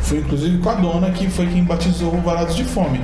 fui 0.02 0.20
inclusive 0.20 0.58
com 0.60 0.70
a 0.70 0.76
dona 0.76 1.12
que 1.12 1.30
foi 1.30 1.48
quem 1.48 1.64
batizou 1.64 2.14
o 2.14 2.22
Varados 2.22 2.56
de 2.56 2.64
Fome. 2.64 3.02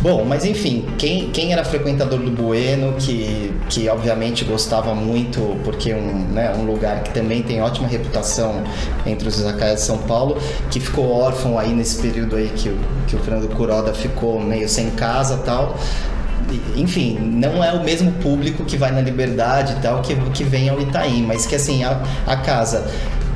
Bom, 0.00 0.24
mas 0.24 0.44
enfim, 0.44 0.86
quem, 0.96 1.30
quem 1.30 1.52
era 1.52 1.64
frequentador 1.64 2.18
do 2.20 2.30
Bueno, 2.30 2.94
que, 2.98 3.52
que 3.68 3.88
obviamente 3.88 4.44
gostava 4.44 4.94
muito, 4.94 5.56
porque 5.64 5.90
é 5.90 5.96
um, 5.96 6.18
né, 6.32 6.54
um 6.56 6.64
lugar 6.64 7.02
que 7.02 7.10
também 7.10 7.42
tem 7.42 7.60
ótima 7.60 7.88
reputação 7.88 8.62
entre 9.04 9.28
os 9.28 9.38
izakayas 9.38 9.80
de 9.80 9.86
São 9.86 9.98
Paulo, 9.98 10.38
que 10.70 10.80
ficou 10.80 11.10
órfão 11.10 11.58
aí 11.58 11.72
nesse 11.72 12.00
período 12.00 12.36
aí 12.36 12.48
que, 12.54 12.74
que 13.06 13.16
o 13.16 13.18
Fernando 13.18 13.48
Kuroda 13.54 13.92
ficou 13.92 14.40
meio 14.40 14.68
sem 14.68 14.90
casa 14.90 15.38
tal. 15.38 15.76
Enfim, 16.76 17.18
não 17.20 17.62
é 17.62 17.72
o 17.72 17.82
mesmo 17.82 18.12
público 18.12 18.64
que 18.64 18.76
vai 18.76 18.90
na 18.92 19.00
Liberdade 19.00 19.74
e 19.74 19.76
tal 19.82 20.00
que, 20.02 20.14
que 20.30 20.44
vem 20.44 20.68
ao 20.68 20.80
Itaim, 20.80 21.22
mas 21.26 21.46
que 21.46 21.54
assim, 21.54 21.84
a, 21.84 22.00
a 22.26 22.36
casa, 22.36 22.86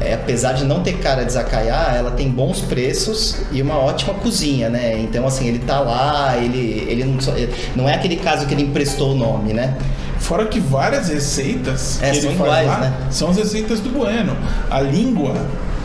é, 0.01 0.15
apesar 0.15 0.53
de 0.53 0.65
não 0.65 0.81
ter 0.83 0.95
cara 0.99 1.25
de 1.25 1.33
Zacaiá, 1.33 1.95
ela 1.97 2.11
tem 2.13 2.31
bons 2.31 2.61
preços 2.61 3.37
e 3.53 3.61
uma 3.61 3.77
ótima 3.77 4.15
cozinha, 4.15 4.69
né? 4.69 4.99
Então, 5.01 5.27
assim, 5.27 5.47
ele 5.49 5.59
tá 5.61 5.81
lá, 5.81 6.37
ele, 6.37 6.87
ele 6.89 7.05
não, 7.05 7.21
só- 7.21 7.37
ele- 7.37 7.53
não 7.77 7.89
é 7.89 7.95
aquele 7.95 8.17
caso 8.17 8.47
que 8.47 8.55
ele 8.55 8.63
emprestou 8.63 9.13
o 9.13 9.15
nome, 9.15 9.53
né? 9.53 9.77
Fora 10.19 10.47
que 10.47 10.61
várias 10.61 11.09
receitas 11.09 12.01
É, 12.03 12.11
que 12.13 12.21
são 12.21 12.31
ele 12.31 12.39
faz 12.39 12.67
lá 12.67 12.79
né? 12.79 12.93
são 13.11 13.31
as 13.31 13.37
receitas 13.37 13.81
do 13.81 13.91
Bueno. 13.91 14.37
A 14.71 14.81
língua, 14.81 15.35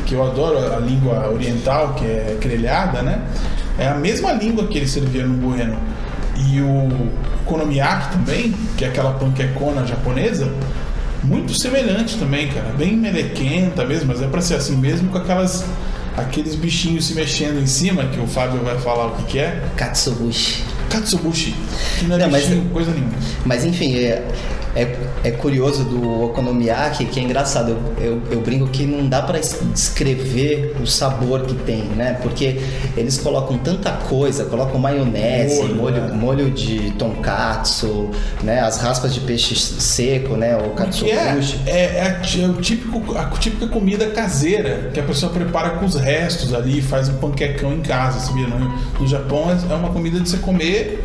que 0.06 0.14
eu 0.14 0.24
adoro, 0.24 0.76
a 0.76 0.80
língua 0.80 1.28
oriental, 1.34 1.94
que 1.96 2.06
é 2.06 2.38
grelhada, 2.40 3.02
né? 3.02 3.20
É 3.80 3.88
a 3.88 3.96
mesma 3.96 4.32
língua 4.32 4.68
que 4.68 4.78
ele 4.78 4.88
servia 4.88 5.26
no 5.26 5.34
Bueno. 5.36 5.76
E 6.38 6.62
o 6.62 7.10
konomiyaki 7.46 8.12
também, 8.18 8.54
que 8.78 8.86
é 8.86 8.90
aquela 8.90 9.14
panquecona 9.14 9.86
japonesa, 9.86 10.52
muito 11.24 11.54
semelhante 11.54 12.18
também, 12.18 12.48
cara. 12.50 12.70
Bem 12.78 12.96
melequenta 12.96 13.84
mesmo, 13.86 14.08
mas 14.08 14.22
é 14.22 14.28
pra 14.28 14.42
ser 14.42 14.56
assim 14.56 14.76
mesmo, 14.76 15.10
com 15.10 15.18
aquelas 15.18 15.66
aqueles 16.16 16.56
bichinhos 16.56 17.06
se 17.06 17.14
mexendo 17.14 17.60
em 17.62 17.68
cima, 17.68 18.06
que 18.06 18.20
o 18.20 18.26
Fábio 18.28 18.62
vai 18.64 18.78
falar 18.80 19.08
o 19.08 19.12
que, 19.18 19.24
que 19.24 19.40
é. 19.40 19.64
Katsubushi. 19.76 20.64
Katsubushi. 20.90 21.56
Que 22.00 22.06
não 22.06 22.16
é 22.16 22.20
Não, 22.20 22.30
mas- 22.32 22.46
bichinho, 22.46 22.70
coisa 22.70 22.92
nenhuma. 22.92 23.12
Mas 23.46 23.64
enfim, 23.66 23.96
é, 23.98 24.24
é, 24.82 24.96
é 25.24 25.32
curioso 25.32 25.84
do 25.84 26.24
okonomiyaki 26.26 27.06
que 27.06 27.20
é 27.20 27.24
engraçado. 27.24 27.72
Eu, 27.72 28.04
eu, 28.06 28.22
eu 28.32 28.42
brinco 28.42 28.68
que 28.68 28.86
não 28.86 29.08
dá 29.08 29.22
para 29.22 29.40
descrever 29.40 30.76
o 30.82 30.86
sabor 30.86 31.42
que 31.42 31.54
tem, 31.56 31.84
né? 31.84 32.18
Porque 32.22 32.60
eles 32.96 33.18
colocam 33.18 33.58
tanta 33.58 33.92
coisa, 33.92 34.46
colocam 34.46 34.80
maionese, 34.80 35.62
Molho, 35.62 35.76
molho, 35.76 36.02
né? 36.02 36.14
molho 36.14 36.52
de 36.52 36.92
tonkatsu, 36.92 38.10
né? 38.44 38.60
As 38.60 38.78
raspas 38.80 39.14
de 39.14 39.20
peixe 39.22 39.56
seco, 39.56 40.36
né? 40.36 40.56
O 40.58 40.68
é, 40.68 40.70
katsubushi. 40.76 41.60
é, 41.66 41.80
é 41.98 42.02
a 42.08 42.20
ti- 42.20 42.44
é 42.44 42.48
o 42.48 42.54
típico, 42.54 43.18
a 43.18 43.26
típica 43.32 43.68
comida 43.68 44.08
caseira 44.08 44.92
que 44.94 45.00
a 45.00 45.04
pessoa 45.04 45.32
prepara 45.32 45.72
com 45.72 45.86
os 45.86 45.96
restos 45.96 46.54
ali, 46.54 46.82
faz 46.82 47.10
um 47.10 47.16
panquecão 47.18 47.74
em 47.74 47.82
casa, 47.82 48.20
sabia? 48.20 48.48
No, 48.48 48.72
no 49.00 49.08
Japão 49.08 49.50
é 49.52 49.58
é 49.72 49.76
uma 49.76 49.90
comida 49.90 50.20
de 50.20 50.30
você 50.30 50.38
comer 50.38 51.04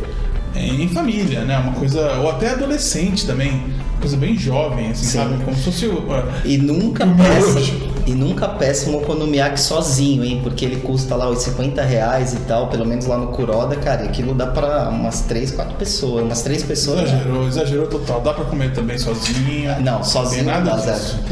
em 0.55 0.87
família, 0.89 1.41
né? 1.41 1.57
Uma 1.57 1.73
coisa. 1.73 2.13
Ou 2.19 2.29
até 2.29 2.51
adolescente 2.51 3.25
também. 3.25 3.63
Coisa 3.99 4.17
bem 4.17 4.37
jovem, 4.37 4.91
assim, 4.91 5.05
Sim. 5.05 5.17
sabe? 5.17 5.43
Como 5.45 5.55
se 5.55 5.63
fosse. 5.63 5.85
o- 5.87 6.03
E 6.43 6.57
nunca 6.57 7.05
peça, 7.07 7.59
e 8.05 8.11
nunca 8.11 8.49
peça 8.49 8.89
um 8.89 8.97
okonomiyaki 8.97 9.57
sozinho, 9.59 10.25
hein? 10.25 10.41
Porque 10.43 10.65
ele 10.65 10.75
custa 10.81 11.15
lá 11.15 11.29
os 11.29 11.39
50 11.41 11.81
reais 11.81 12.33
e 12.33 12.37
tal, 12.41 12.67
pelo 12.67 12.85
menos 12.85 13.05
lá 13.05 13.17
no 13.17 13.27
Kuroda, 13.27 13.77
cara, 13.77 14.03
e 14.03 14.07
aquilo 14.09 14.33
dá 14.33 14.47
pra 14.47 14.89
umas 14.89 15.21
3, 15.21 15.51
4 15.51 15.75
pessoas, 15.77 16.25
umas 16.25 16.41
3 16.41 16.63
pessoas. 16.63 16.97
né? 16.97 17.03
Exagerou, 17.15 17.47
exagerou 17.47 17.87
total. 17.87 18.19
Dá 18.19 18.33
pra 18.33 18.43
comer 18.43 18.73
também 18.73 18.97
sozinho. 18.97 19.79
Não, 19.81 20.03
sozinho 20.03 20.43
não 20.43 20.61
dá, 20.63 20.75
disso. 20.75 21.17
Zé. 21.21 21.25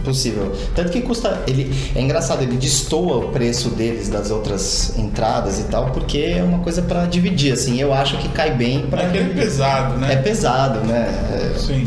Impossível. 0.00 0.52
Tanto 0.74 0.90
que 0.90 1.00
custa. 1.02 1.42
Ele, 1.46 1.72
é 1.94 2.00
engraçado, 2.00 2.42
ele 2.42 2.56
destoa 2.56 3.18
o 3.18 3.28
preço 3.28 3.70
deles 3.70 4.08
das 4.08 4.30
outras 4.30 4.96
entradas 4.98 5.58
e 5.60 5.64
tal, 5.64 5.90
porque 5.90 6.18
é 6.38 6.42
uma 6.42 6.58
coisa 6.60 6.80
pra 6.82 7.04
dividir, 7.06 7.52
assim. 7.52 7.78
Eu 7.80 7.92
acho 7.92 8.16
que 8.18 8.28
cai 8.30 8.50
bem 8.54 8.86
pra. 8.86 9.02
É 9.02 9.18
é 9.18 9.24
pesado, 9.24 9.98
né? 9.98 10.12
É 10.12 10.16
pesado, 10.16 10.80
né? 10.86 11.52
É- 11.54 11.58
Sim. 11.58 11.86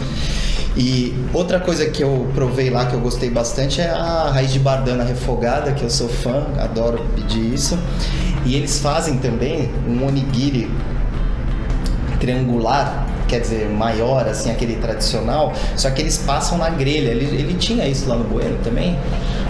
E 0.76 1.13
outra 1.34 1.60
coisa 1.60 1.86
que 1.88 2.04
eu 2.04 2.28
provei 2.34 2.69
lá 2.71 2.86
que 2.88 2.95
eu 2.95 2.99
gostei 2.99 3.30
bastante 3.30 3.80
é 3.80 3.89
a 3.91 4.32
raiz 4.34 4.52
de 4.52 4.58
bardana 4.60 5.04
refogada, 5.04 5.71
que 5.71 5.84
eu 5.84 5.89
sou 5.89 6.10
fã, 6.10 6.47
adoro 6.58 7.04
pedir 7.15 7.54
isso. 7.54 7.78
E 8.45 8.56
eles 8.56 8.80
fazem 8.80 9.17
também 9.17 9.69
um 9.88 10.06
onigiri 10.08 10.69
triangular, 12.19 13.03
quer 13.34 13.39
dizer, 13.39 13.67
maior, 13.69 14.28
assim, 14.28 14.52
aquele 14.52 14.76
tradicional, 14.76 15.54
só 15.76 15.89
que 15.89 16.02
eles 16.02 16.19
passam 16.19 16.58
na 16.60 16.69
grelha. 16.69 17.10
Ele, 17.10 17.26
ele 17.26 17.56
tinha 17.56 17.88
isso 17.88 18.08
lá 18.08 18.15
no 18.15 18.24
Bueno 18.26 18.58
também? 18.63 18.96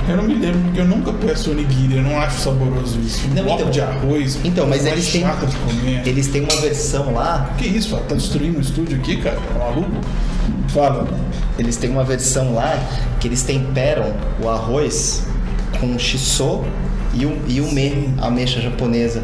Eu 0.08 0.16
não 0.18 0.24
me 0.24 0.36
lembro 0.36 0.60
porque 0.62 0.80
eu 0.80 0.86
nunca 0.86 1.12
peço 1.12 1.52
onigiri, 1.52 1.98
eu 1.98 2.04
não 2.04 2.18
acho 2.20 2.40
saboroso 2.40 2.98
isso. 3.00 3.28
Um 3.30 3.34
Não, 3.34 3.44
bloco 3.44 3.60
então- 3.62 3.72
de 3.72 3.82
arroz. 3.82 4.40
Então, 4.44 4.66
mas 4.68 4.82
coisa 4.82 4.96
eles 4.96 5.12
têm, 5.12 5.22
de 5.24 5.56
comer. 5.58 6.02
eles 6.08 6.28
têm 6.28 6.42
uma 6.44 6.56
versão 6.62 7.14
lá 7.14 7.50
Que 7.58 7.68
isso, 7.68 7.90
Fábio? 7.90 8.06
Tá 8.08 8.16
destruindo 8.16 8.58
o 8.58 8.62
estúdio 8.62 8.98
aqui, 8.98 9.18
cara? 9.18 9.36
Tá 9.38 9.60
maluco? 9.60 9.92
Fala. 10.70 11.08
Eles 11.60 11.76
têm 11.78 11.90
uma 11.90 12.04
versão 12.04 12.54
lá 12.54 12.78
que 13.20 13.28
eles 13.28 13.44
temperam 13.44 14.14
o 14.42 14.50
arroz 14.50 15.24
com 15.80 15.98
shiso 16.00 16.64
e 17.14 17.26
o, 17.26 17.38
e 17.48 17.62
o 17.62 17.72
me, 17.72 18.14
a 18.22 18.28
ameixa 18.28 18.60
japonesa. 18.62 19.24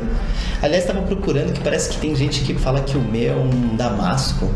Aliás, 0.62 0.84
estava 0.84 1.02
procurando 1.06 1.54
que 1.54 1.62
parece 1.62 1.90
que 1.90 1.98
tem 1.98 2.16
gente 2.16 2.42
que 2.42 2.54
fala 2.56 2.82
que 2.82 2.98
o 2.98 3.02
me 3.02 3.26
é 3.26 3.34
um 3.34 3.76
damasco, 3.76 4.50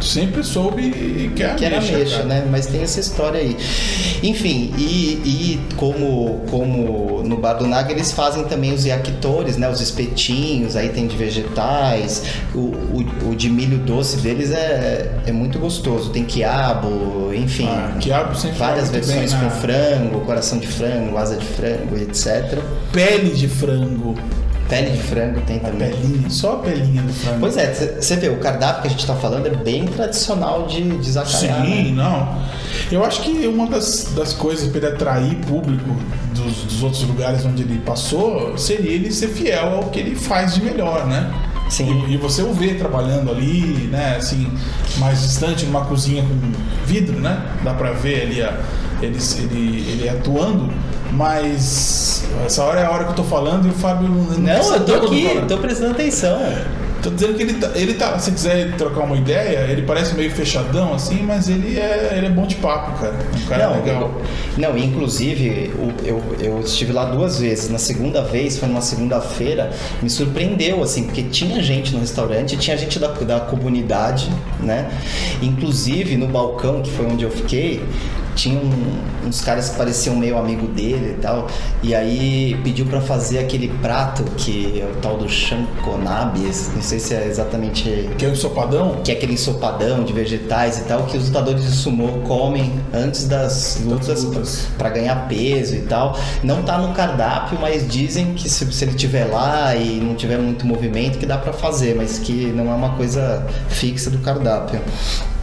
Sempre 0.00 0.42
soube 0.42 1.30
que 1.36 1.44
é 1.44 1.54
que 1.54 1.64
era 1.64 1.78
ameixa, 1.78 2.16
cara. 2.16 2.24
né? 2.24 2.48
Mas 2.50 2.66
tem 2.66 2.82
essa 2.82 2.98
história 2.98 3.38
aí. 3.38 3.56
Enfim, 4.20 4.74
e, 4.76 4.82
e 5.24 5.60
como, 5.76 6.40
como 6.50 7.22
no 7.22 7.36
Bar 7.36 7.52
do 7.54 7.68
Naga 7.68 7.92
eles 7.92 8.10
fazem 8.10 8.42
também 8.42 8.72
os 8.74 8.84
yakitores, 8.84 9.56
né? 9.56 9.70
Os 9.70 9.80
espetinhos, 9.80 10.74
aí 10.74 10.88
tem 10.88 11.06
de 11.06 11.16
vegetais. 11.16 12.24
O, 12.52 12.58
o, 12.58 13.30
o 13.30 13.36
de 13.36 13.48
milho 13.48 13.78
doce 13.78 14.16
deles 14.16 14.50
é, 14.50 15.08
é 15.24 15.30
muito 15.30 15.60
gostoso. 15.60 16.10
Tem 16.10 16.24
quiabo, 16.24 17.32
enfim. 17.32 17.68
Ah, 17.68 17.96
quiabo 18.00 18.34
sempre 18.34 18.58
Várias 18.58 18.90
muito 18.90 19.06
bem 19.06 19.18
versões 19.20 19.32
na- 19.40 19.48
com 19.48 19.50
frango, 19.60 20.20
coração 20.22 20.58
de 20.58 20.66
frango, 20.66 21.16
asa 21.16 21.36
de 21.36 21.46
frango, 21.46 21.96
etc. 21.96 22.58
Pele 22.92 23.30
de 23.36 23.46
frango. 23.46 24.16
Pele 24.72 24.90
de 24.92 25.02
frango 25.02 25.38
tem 25.42 25.58
A 25.58 25.60
também. 25.60 25.90
pelinha, 25.90 26.30
só 26.30 26.54
a 26.54 26.58
pelinha 26.60 27.02
do 27.02 27.12
frango. 27.12 27.40
Pois 27.40 27.58
é, 27.58 27.98
você 28.00 28.16
vê, 28.16 28.30
o 28.30 28.38
cardápio 28.38 28.80
que 28.80 28.88
a 28.88 28.90
gente 28.90 29.06
tá 29.06 29.14
falando 29.14 29.46
é 29.46 29.50
bem 29.50 29.84
tradicional 29.84 30.66
de, 30.66 30.96
de 30.96 31.12
zacaiá, 31.12 31.58
né? 31.58 31.66
Sim, 31.66 31.92
não. 31.92 32.42
Eu 32.90 33.04
acho 33.04 33.20
que 33.20 33.46
uma 33.46 33.66
das, 33.66 34.14
das 34.16 34.32
coisas 34.32 34.68
para 34.68 34.78
ele 34.78 34.86
atrair 34.86 35.34
público 35.46 35.94
dos, 36.34 36.64
dos 36.64 36.82
outros 36.82 37.02
lugares 37.02 37.44
onde 37.44 37.64
ele 37.64 37.80
passou 37.80 38.56
seria 38.56 38.92
ele 38.92 39.12
ser 39.12 39.28
fiel 39.28 39.74
ao 39.74 39.90
que 39.90 40.00
ele 40.00 40.16
faz 40.16 40.54
de 40.54 40.62
melhor, 40.62 41.06
né? 41.06 41.30
Sim. 41.68 42.06
E, 42.08 42.14
e 42.14 42.16
você 42.16 42.40
o 42.40 42.54
vê 42.54 42.72
trabalhando 42.72 43.30
ali, 43.30 43.88
né? 43.90 44.16
Assim, 44.16 44.50
mais 44.96 45.20
distante, 45.20 45.66
numa 45.66 45.84
cozinha 45.84 46.22
com 46.22 46.86
vidro, 46.86 47.20
né? 47.20 47.42
Dá 47.62 47.74
pra 47.74 47.92
ver 47.92 48.22
ali 48.22 48.42
a, 48.42 48.58
ele, 49.02 49.18
ele, 49.38 49.90
ele 49.90 50.08
atuando, 50.08 50.72
mas 51.12 52.24
essa 52.44 52.62
hora 52.64 52.80
é 52.80 52.84
a 52.86 52.90
hora 52.90 53.04
que 53.04 53.10
eu 53.10 53.16
tô 53.16 53.24
falando 53.24 53.66
e 53.66 53.70
o 53.70 53.74
Fábio 53.74 54.08
não 54.08 54.38
Não, 54.38 54.74
eu 54.74 54.84
tô 54.84 54.94
aqui, 54.94 55.28
falando. 55.28 55.48
tô 55.48 55.58
prestando 55.58 55.90
atenção. 55.92 56.40
Tô 57.02 57.10
dizendo 57.10 57.34
que 57.34 57.42
ele 57.42 57.54
tá, 57.54 57.70
ele 57.74 57.94
tá. 57.94 58.16
Se 58.20 58.30
quiser 58.30 58.76
trocar 58.76 59.00
uma 59.00 59.16
ideia, 59.16 59.66
ele 59.68 59.82
parece 59.82 60.14
meio 60.14 60.30
fechadão 60.30 60.94
assim, 60.94 61.20
mas 61.24 61.48
ele 61.48 61.76
é, 61.76 62.14
ele 62.16 62.26
é 62.26 62.30
bom 62.30 62.46
de 62.46 62.54
papo, 62.54 62.96
cara. 63.00 63.16
Um 63.34 63.46
cara 63.48 63.66
não, 63.70 63.76
legal. 63.82 64.02
eu- 64.02 64.22
não, 64.56 64.78
inclusive 64.78 65.72
o- 65.80 66.06
eu, 66.06 66.22
eu 66.38 66.60
estive 66.60 66.92
lá 66.92 67.06
duas 67.06 67.40
vezes. 67.40 67.68
Na 67.70 67.78
segunda 67.78 68.22
vez, 68.22 68.56
foi 68.56 68.68
numa 68.68 68.80
segunda-feira, 68.80 69.72
me 70.00 70.08
surpreendeu, 70.08 70.80
assim, 70.80 71.02
porque 71.02 71.24
tinha 71.24 71.60
gente 71.60 71.92
no 71.92 71.98
restaurante, 71.98 72.56
tinha 72.56 72.76
gente 72.76 73.00
da, 73.00 73.08
da 73.08 73.40
comunidade, 73.40 74.30
né? 74.60 74.88
Inclusive 75.42 76.16
no 76.16 76.28
balcão, 76.28 76.82
que 76.82 76.90
foi 76.92 77.06
onde 77.06 77.24
eu 77.24 77.30
fiquei, 77.32 77.82
tinha 78.34 78.58
um- 78.58 79.26
uns 79.28 79.40
caras 79.40 79.68
que 79.70 79.76
pareciam 79.76 80.16
meio 80.16 80.38
amigo 80.38 80.66
dele 80.68 81.16
e 81.18 81.20
tal. 81.20 81.46
E 81.82 81.94
aí 81.94 82.58
pediu 82.64 82.86
pra 82.86 83.00
fazer 83.00 83.38
aquele 83.38 83.68
prato 83.80 84.24
que 84.36 84.80
é 84.80 84.84
o 84.84 84.94
tal 85.00 85.16
do 85.16 85.28
chankonabe, 85.28 86.40
não 86.74 86.82
sei 86.82 86.98
se 86.98 87.14
é 87.14 87.26
exatamente 87.26 88.08
Que 88.18 88.24
é 88.24 88.28
um 88.28 88.32
ensopadão? 88.32 89.00
que 89.04 89.10
é 89.10 89.14
aquele 89.14 89.34
ensopadão 89.34 90.02
de 90.04 90.12
vegetais 90.12 90.78
e 90.78 90.82
tal 90.82 91.04
que 91.04 91.16
os 91.16 91.26
lutadores 91.28 91.62
de 91.64 91.72
sumô 91.76 92.08
comem 92.26 92.72
antes 92.92 93.26
das 93.26 93.80
lutas 93.84 94.24
lutas. 94.24 94.66
para 94.78 94.90
ganhar 94.90 95.28
peso 95.28 95.74
e 95.76 95.80
tal. 95.82 96.18
Não 96.42 96.62
tá 96.62 96.78
no 96.78 96.92
cardápio, 96.94 97.58
mas 97.60 97.86
dizem 97.88 98.34
que 98.34 98.48
se, 98.48 98.70
se 98.72 98.84
ele 98.84 98.94
tiver 98.94 99.24
lá 99.26 99.74
e 99.76 100.00
não 100.00 100.14
tiver 100.14 100.38
muito 100.38 100.66
movimento 100.66 101.18
que 101.18 101.26
dá 101.26 101.38
para 101.38 101.52
fazer, 101.52 101.94
mas 101.96 102.18
que 102.18 102.46
não 102.46 102.70
é 102.70 102.74
uma 102.74 102.90
coisa 102.96 103.46
fixa 103.68 104.10
do 104.10 104.18
cardápio. 104.18 104.80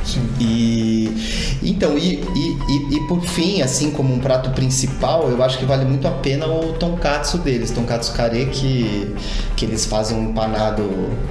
Sim. 0.04 0.28
E 0.40 1.60
então, 1.62 1.98
e, 1.98 2.16
e, 2.16 2.58
e, 2.70 2.96
e 2.96 3.08
por 3.08 3.22
fim, 3.22 3.62
assim 3.62 3.92
como 3.92 4.14
um 4.14 4.20
prato 4.20 4.52
principal, 4.52 5.30
eu 5.30 5.44
acho 5.44 5.58
que 5.58 5.66
vale 5.66 5.86
muito 5.86 6.08
a 6.08 6.12
pena 6.12 6.48
o 6.48 6.74
tonkatsu 6.74 7.40
deles, 7.40 7.72
tonkatsu 7.72 8.14
kare 8.14 8.46
que, 8.48 9.14
que 9.56 9.66
eles 9.66 9.86
fazem 9.86 10.18
um 10.18 10.30
empanado, 10.30 10.84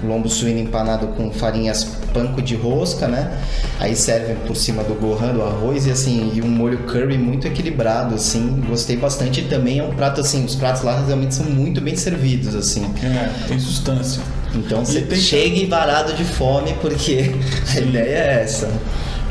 lombo 0.04 0.28
suíno 0.28 0.60
empanado 0.60 1.08
com 1.08 1.30
farinhas 1.30 1.84
panko 2.12 2.42
de 2.42 2.54
rosca, 2.54 3.08
né? 3.08 3.38
Aí 3.78 3.96
servem 3.96 4.36
por 4.46 4.56
cima 4.56 4.82
do 4.82 4.94
gohan, 4.94 5.32
do 5.32 5.42
arroz 5.42 5.86
e 5.86 5.90
assim, 5.90 6.32
e 6.34 6.42
um 6.42 6.48
molho 6.48 6.78
curry 6.84 7.16
muito 7.16 7.46
equilibrado, 7.46 8.14
assim, 8.14 8.62
gostei 8.68 8.96
bastante 8.96 9.40
e 9.40 9.44
também 9.44 9.78
é 9.78 9.82
um 9.82 9.94
prato 9.94 10.20
assim, 10.20 10.44
os 10.44 10.54
pratos 10.54 10.82
lá 10.82 11.04
realmente 11.04 11.34
são 11.34 11.46
muito 11.46 11.80
bem 11.80 11.96
servidos, 11.96 12.54
assim. 12.54 12.84
É, 13.02 13.46
tem 13.46 13.58
substância. 13.58 14.22
Então 14.54 14.84
você 14.84 15.00
tem- 15.02 15.18
chegue 15.18 15.66
varado 15.66 16.12
de 16.14 16.24
fome 16.24 16.74
porque 16.80 17.34
a 17.76 17.80
ideia 17.80 18.16
é 18.16 18.42
essa. 18.42 18.70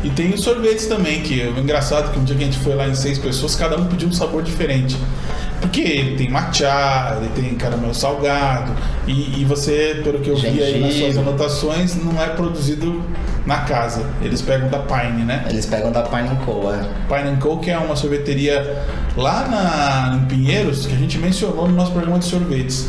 E 0.04 0.10
tem 0.12 0.32
os 0.32 0.42
sorvetes 0.42 0.86
também, 0.86 1.22
que 1.22 1.42
é 1.42 1.48
engraçado 1.50 2.12
que 2.12 2.20
um 2.20 2.24
dia 2.24 2.36
que 2.36 2.44
a 2.44 2.46
gente 2.46 2.60
foi 2.60 2.76
lá 2.76 2.88
em 2.88 2.94
seis 2.94 3.18
pessoas, 3.18 3.56
cada 3.56 3.76
um 3.78 3.86
pediu 3.88 4.08
um 4.08 4.12
sabor 4.14 4.44
diferente. 4.44 4.96
Porque 5.60 5.82
ele 5.82 6.16
tem 6.16 6.30
matcha, 6.30 7.18
ele 7.20 7.30
tem 7.30 7.56
caramelo 7.56 7.94
salgado, 7.96 8.74
e, 9.08 9.42
e 9.42 9.46
você, 9.46 10.00
pelo 10.04 10.20
que 10.20 10.30
eu 10.30 10.36
vi 10.38 10.48
aí 10.62 10.80
nas 10.80 10.94
suas 10.94 11.08
Gengibre. 11.14 11.20
anotações, 11.30 11.96
não 11.96 12.22
é 12.22 12.28
produzido 12.28 13.04
na 13.44 13.62
casa. 13.62 14.06
Eles 14.22 14.40
pegam 14.40 14.70
da 14.70 14.78
Pine, 14.78 15.24
né? 15.26 15.44
Eles 15.50 15.66
pegam 15.66 15.92
da 15.92 16.04
Pine 16.04 16.30
Co, 16.46 16.72
é. 16.72 16.78
Pine 17.10 17.36
Co, 17.38 17.58
que 17.58 17.72
é 17.72 17.78
uma 17.80 17.96
sorveteria 17.96 18.84
lá 19.16 19.48
na, 19.48 20.16
em 20.18 20.26
Pinheiros, 20.28 20.86
que 20.86 20.94
a 20.94 20.98
gente 20.98 21.18
mencionou 21.18 21.68
no 21.68 21.76
nosso 21.76 21.92
programa 21.92 22.20
de 22.20 22.26
sorvetes. 22.26 22.88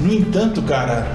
No 0.00 0.10
entanto, 0.10 0.62
cara, 0.62 1.06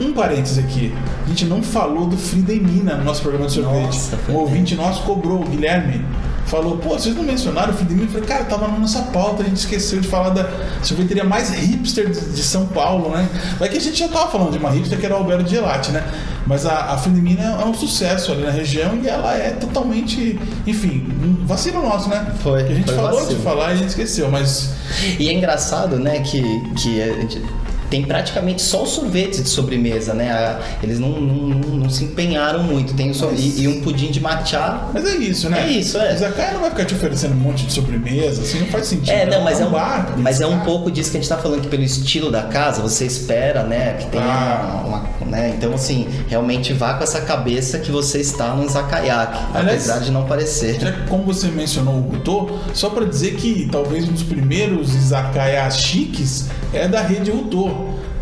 um 0.00 0.12
parênteses 0.12 0.58
aqui. 0.58 0.94
A 1.24 1.28
gente 1.28 1.44
não 1.44 1.62
falou 1.62 2.06
do 2.06 2.16
Frida 2.16 2.52
e 2.52 2.60
Mina 2.60 2.96
no 2.96 3.04
nosso 3.04 3.22
programa 3.22 3.46
de 3.46 3.52
sorvete. 3.52 3.84
Nossa, 3.84 4.18
um 4.28 4.34
ouvinte 4.34 4.74
nosso 4.74 5.02
cobrou, 5.02 5.42
o 5.42 5.44
Guilherme. 5.44 6.04
Falou, 6.46 6.76
pô, 6.76 6.90
vocês 6.90 7.12
não 7.16 7.24
mencionaram 7.24 7.72
o 7.72 7.76
Frida 7.76 7.92
e 7.92 7.96
Mina? 7.96 8.06
Eu 8.06 8.12
falei, 8.12 8.28
cara, 8.28 8.44
tava 8.44 8.68
na 8.68 8.78
nossa 8.78 9.02
pauta, 9.02 9.42
a 9.42 9.46
gente 9.46 9.56
esqueceu 9.56 10.00
de 10.00 10.06
falar 10.06 10.30
da 10.30 10.48
sorveteria 10.82 11.24
mais 11.24 11.50
hipster 11.50 12.08
de, 12.08 12.42
São 12.42 12.66
Paulo, 12.66 13.10
né? 13.10 13.28
Mas 13.58 13.68
que 13.70 13.76
a 13.78 13.80
gente 13.80 13.98
já 13.98 14.08
tava 14.08 14.30
falando 14.30 14.52
de 14.52 14.58
uma 14.58 14.70
hipster 14.70 14.98
que 14.98 15.04
era 15.04 15.14
o 15.14 15.18
Alberto 15.18 15.48
Gelati, 15.48 15.90
né? 15.90 16.04
Mas 16.46 16.64
a, 16.64 16.92
a 16.92 16.98
Frida 16.98 17.18
e 17.18 17.22
Mina 17.22 17.42
é 17.42 17.64
um 17.64 17.74
sucesso 17.74 18.30
ali 18.30 18.44
na 18.44 18.52
região 18.52 18.96
e 19.02 19.08
ela 19.08 19.34
é 19.34 19.50
totalmente, 19.50 20.38
enfim, 20.64 21.08
um 21.20 21.44
vacilo 21.44 21.82
nosso, 21.82 22.08
né? 22.08 22.32
Foi, 22.44 22.62
Que 22.62 22.72
a 22.72 22.76
gente 22.76 22.92
falou 22.92 23.18
vacilo. 23.18 23.38
de 23.38 23.42
falar 23.42 23.70
e 23.70 23.72
a 23.72 23.76
gente 23.76 23.88
esqueceu, 23.88 24.30
mas 24.30 24.70
E 25.18 25.28
é 25.28 25.32
engraçado, 25.32 25.98
né, 25.98 26.20
que, 26.20 26.42
que 26.76 27.02
a 27.02 27.12
gente 27.14 27.42
tem 27.90 28.02
praticamente 28.04 28.62
só 28.62 28.82
os 28.82 28.90
sorvetes 28.90 29.42
de 29.42 29.48
sobremesa, 29.48 30.12
né? 30.14 30.30
A- 30.30 30.60
Eles 30.82 30.98
não, 30.98 31.08
não, 31.20 31.58
não- 31.58 31.90
se 31.90 32.04
empenharam 32.04 32.62
muito. 32.62 32.94
Tem 32.94 33.12
so- 33.14 33.30
e, 33.36 33.62
e 33.62 33.68
um 33.68 33.80
pudim 33.80 34.10
de 34.10 34.20
matcha. 34.20 34.80
Mas 34.92 35.04
é 35.06 35.16
isso, 35.16 35.48
né? 35.48 35.64
É 35.66 35.70
isso, 35.70 35.96
é. 35.98 36.14
O 36.14 36.18
Zakai 36.18 36.52
não 36.52 36.60
vai 36.60 36.70
ficar 36.70 36.84
te 36.84 36.94
oferecendo 36.94 37.32
um 37.34 37.38
monte 37.38 37.64
de 37.66 37.72
sobremesa, 37.72 38.42
assim, 38.42 38.60
não 38.60 38.66
faz 38.66 38.86
sentido. 38.86 39.10
É, 39.10 39.24
não, 39.26 39.42
mas 39.42 39.60
é 39.60 39.64
um, 39.66 39.70
bar, 39.70 40.14
mas 40.18 40.40
é 40.40 40.46
um 40.46 40.60
pouco 40.60 40.90
disso 40.90 41.10
que 41.10 41.16
a 41.16 41.20
gente 41.20 41.28
tá 41.28 41.36
falando, 41.38 41.62
que 41.62 41.68
pelo 41.68 41.82
estilo 41.82 42.30
da 42.30 42.42
casa, 42.42 42.82
você 42.82 43.06
espera, 43.06 43.62
né, 43.62 43.94
que 44.00 44.06
tenha 44.06 44.24
Ah. 44.24 44.82
uma, 44.86 44.98
uma- 44.98 45.26
né? 45.26 45.54
Então, 45.56 45.72
assim, 45.74 46.06
realmente 46.28 46.72
vá 46.72 46.94
com 46.94 47.04
essa 47.04 47.20
cabeça 47.20 47.78
que 47.78 47.90
você 47.90 48.20
está 48.20 48.48
no 48.54 48.66
Aliás, 48.66 49.28
apesar 49.54 49.98
de 50.00 50.10
não 50.10 50.24
parecer. 50.24 50.78
Já 50.80 50.92
que, 50.92 51.06
como 51.08 51.24
você 51.24 51.48
mencionou 51.48 51.94
o 51.94 52.00
Rutô, 52.00 52.50
só 52.74 52.90
pra 52.90 53.04
dizer 53.04 53.34
que 53.36 53.68
talvez 53.70 54.08
um 54.08 54.12
dos 54.12 54.22
primeiros 54.22 54.94
izakayas 54.94 55.78
chiques 55.78 56.46
é 56.72 56.86
da 56.88 57.00
rede 57.00 57.30
Rutô, 57.30 57.75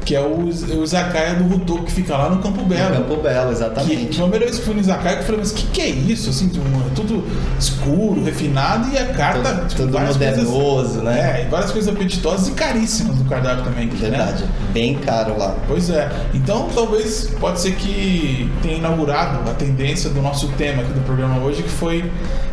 que 0.04 0.14
é 0.14 0.20
o, 0.20 0.44
o 0.44 0.84
izakaya 0.84 1.34
do 1.34 1.44
Rutô 1.44 1.78
que 1.82 1.90
fica 1.92 2.16
lá 2.16 2.28
no 2.30 2.42
Campo 2.42 2.62
Belo. 2.64 2.94
Campo 2.96 3.16
Belo, 3.22 3.46
Que, 3.48 3.52
exatamente. 3.52 4.16
foi 4.16 4.26
a 4.26 4.28
primeira 4.28 4.44
vez 4.46 4.58
que 4.58 4.64
fui 4.64 4.74
no 4.74 4.80
Izakaya 4.80 5.16
que 5.16 5.22
eu 5.22 5.26
falei, 5.26 5.40
mas 5.40 5.50
o 5.50 5.54
que, 5.54 5.66
que 5.68 5.80
é 5.80 5.88
isso? 5.88 6.30
Assim, 6.30 6.50
é 6.50 6.94
tudo 6.94 7.24
escuro, 7.58 8.22
refinado 8.22 8.88
e 8.92 8.98
a 8.98 9.06
carta. 9.06 9.42
Tudo- 9.54 9.68
tipo, 9.68 9.82
tudo 9.82 10.00
modernoso, 10.00 11.00
né? 11.00 11.40
É, 11.40 11.44
e 11.46 11.48
várias 11.50 11.70
coisas 11.70 11.92
apetitosas 11.94 12.48
e 12.48 12.52
caríssimas 12.52 13.16
no 13.18 13.24
cardápio 13.24 13.64
também. 13.64 13.86
né? 13.86 13.92
Verdade, 13.96 14.44
bem 14.72 14.94
caro 14.96 15.38
lá. 15.38 15.54
Pois 15.66 15.88
é. 15.90 16.08
Então 16.34 16.68
talvez 16.74 17.30
pode 17.40 17.60
ser 17.60 17.74
que 17.74 18.50
tenha 18.62 18.76
inaugurado 18.76 19.48
a 19.50 19.54
tendência 19.54 20.10
do 20.10 20.20
nosso 20.20 20.48
tema 20.52 20.82
aqui 20.82 20.92
do 20.92 21.00
programa 21.00 21.38
hoje, 21.38 21.62
que 21.62 21.68
foi 21.70 22.10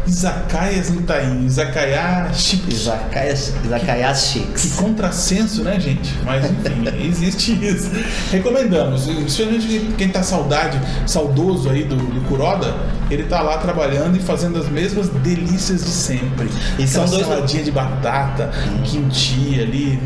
Izakayas 0.08 0.90
no 0.90 1.02
Itaim, 1.02 1.46
Izakaya 1.46 2.30
chique. 2.34 2.74
Izakayas, 2.74 3.54
izakayas 3.64 4.22
Que 4.24 4.28
chiques. 4.40 4.74
contrassenso, 4.76 5.64
né, 5.64 5.80
gente? 5.80 6.14
Mas 6.26 6.44
enfim, 6.46 6.84
existe 7.08 7.41
isso. 7.50 7.90
Recomendamos. 8.32 9.08
Especialmente 9.08 9.94
quem 9.98 10.10
tá 10.10 10.24
saudade, 10.24 10.80
saudoso 11.08 11.70
aí 11.70 11.84
do, 11.84 11.96
do 11.96 12.22
Kuroda, 12.28 12.74
ele 13.10 13.24
tá 13.24 13.42
lá 13.42 13.58
trabalhando 13.58 14.16
e 14.18 14.20
fazendo 14.20 14.58
as 14.60 14.70
mesmas 14.70 15.10
delícias 15.10 15.84
de 15.84 15.90
sempre. 15.90 16.50
E 16.80 16.88
são 16.88 17.06
dois- 17.06 17.26
saladinha 17.26 17.64
de 17.64 17.72
batata, 17.72 18.52
kimchi 18.84 19.60
ali. 19.62 20.00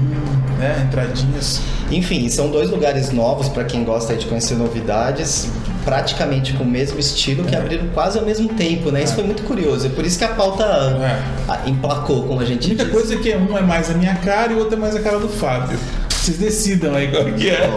né? 0.58 0.84
Entradinhas. 0.88 1.60
Enfim, 1.92 2.30
são 2.30 2.50
dois 2.50 2.70
lugares 2.70 3.12
novos 3.12 3.50
para 3.50 3.66
quem 3.66 3.84
gosta 3.84 4.16
de 4.16 4.26
conhecer 4.26 4.56
novidades, 4.56 5.50
praticamente 5.84 6.54
com 6.54 6.64
o 6.64 6.66
mesmo 6.68 6.98
estilo, 6.98 7.44
que 7.44 7.54
É. 7.54 7.60
abriram 7.60 7.88
quase 7.94 8.18
ao 8.18 8.26
mesmo 8.26 8.48
tempo, 8.50 8.90
né? 8.90 9.04
Isso 9.04 9.14
foi 9.16 9.24
muito 9.26 9.44
curioso. 9.44 9.86
É 9.86 9.90
por 9.90 10.06
isso 10.06 10.18
que 10.18 10.24
a 10.24 10.30
pauta 10.30 10.64
É. 10.64 11.70
emplacou, 11.70 12.24
como 12.24 12.40
a 12.40 12.44
A 12.44 12.46
gente 12.46 12.68
única 12.68 12.86
diz. 12.86 12.94
coisa 12.94 13.16
é 13.16 13.18
que 13.18 13.36
um 13.36 13.58
é 13.58 13.62
mais 13.62 13.90
a 13.92 13.94
minha 13.96 14.16
cara 14.16 14.54
e 14.54 14.56
o 14.56 14.60
outro 14.60 14.76
é 14.76 14.80
mais 14.80 14.96
a 14.96 15.02
cara 15.02 15.20
do 15.20 15.28
Fábio. 15.30 15.78
Vocês 16.26 16.40
decidam 16.40 16.96
aí 16.96 17.12
qual 17.12 17.24
que 17.26 17.52
é. 17.52 17.70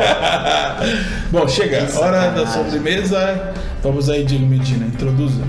Bom, 1.30 1.46
chega. 1.46 1.84
Que 1.84 1.98
Hora 1.98 2.30
da 2.30 2.46
sobremesa. 2.46 3.52
Vamos 3.82 4.08
aí, 4.08 4.24
Diego 4.24 4.46
Medina. 4.46 4.86
Introduza. 4.86 5.42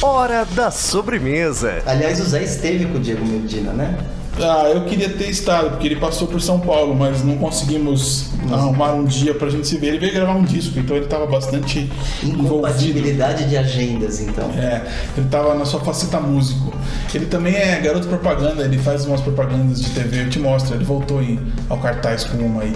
Hora 0.00 0.44
da 0.44 0.70
sobremesa. 0.70 1.82
Aliás, 1.84 2.20
o 2.20 2.24
Zé 2.24 2.44
esteve 2.44 2.84
com 2.84 2.98
o 2.98 3.00
Diego 3.00 3.26
Medina, 3.26 3.72
né? 3.72 3.98
Ah, 4.38 4.70
eu 4.72 4.84
queria 4.84 5.08
ter 5.08 5.28
estado, 5.28 5.70
porque 5.70 5.88
ele 5.88 5.96
passou 5.96 6.28
por 6.28 6.40
São 6.40 6.60
Paulo, 6.60 6.94
mas 6.94 7.24
não 7.24 7.36
conseguimos 7.36 8.29
arrumar 8.52 8.92
um 8.94 9.04
dia 9.04 9.34
pra 9.34 9.48
gente 9.48 9.66
se 9.66 9.76
ver. 9.76 9.88
Ele 9.88 9.98
veio 9.98 10.12
gravar 10.14 10.34
um 10.34 10.42
disco, 10.44 10.78
então 10.78 10.96
ele 10.96 11.06
tava 11.06 11.26
bastante 11.26 11.90
envolvido. 12.22 12.44
Incompatibilidade 12.44 13.44
de 13.48 13.56
agendas, 13.56 14.20
então. 14.20 14.50
É, 14.56 14.82
ele 15.16 15.26
tava 15.28 15.54
na 15.54 15.64
sua 15.64 15.80
faceta 15.80 16.20
músico. 16.20 16.72
Ele 17.14 17.26
também 17.26 17.54
é 17.54 17.80
garoto 17.80 18.06
propaganda, 18.08 18.62
ele 18.64 18.78
faz 18.78 19.04
umas 19.04 19.20
propagandas 19.20 19.80
de 19.82 19.90
TV, 19.90 20.22
eu 20.22 20.30
te 20.30 20.38
mostro, 20.38 20.74
ele 20.76 20.84
voltou 20.84 21.20
em, 21.22 21.38
ao 21.68 21.78
cartaz 21.78 22.24
com 22.24 22.38
uma 22.38 22.62
aí. 22.62 22.74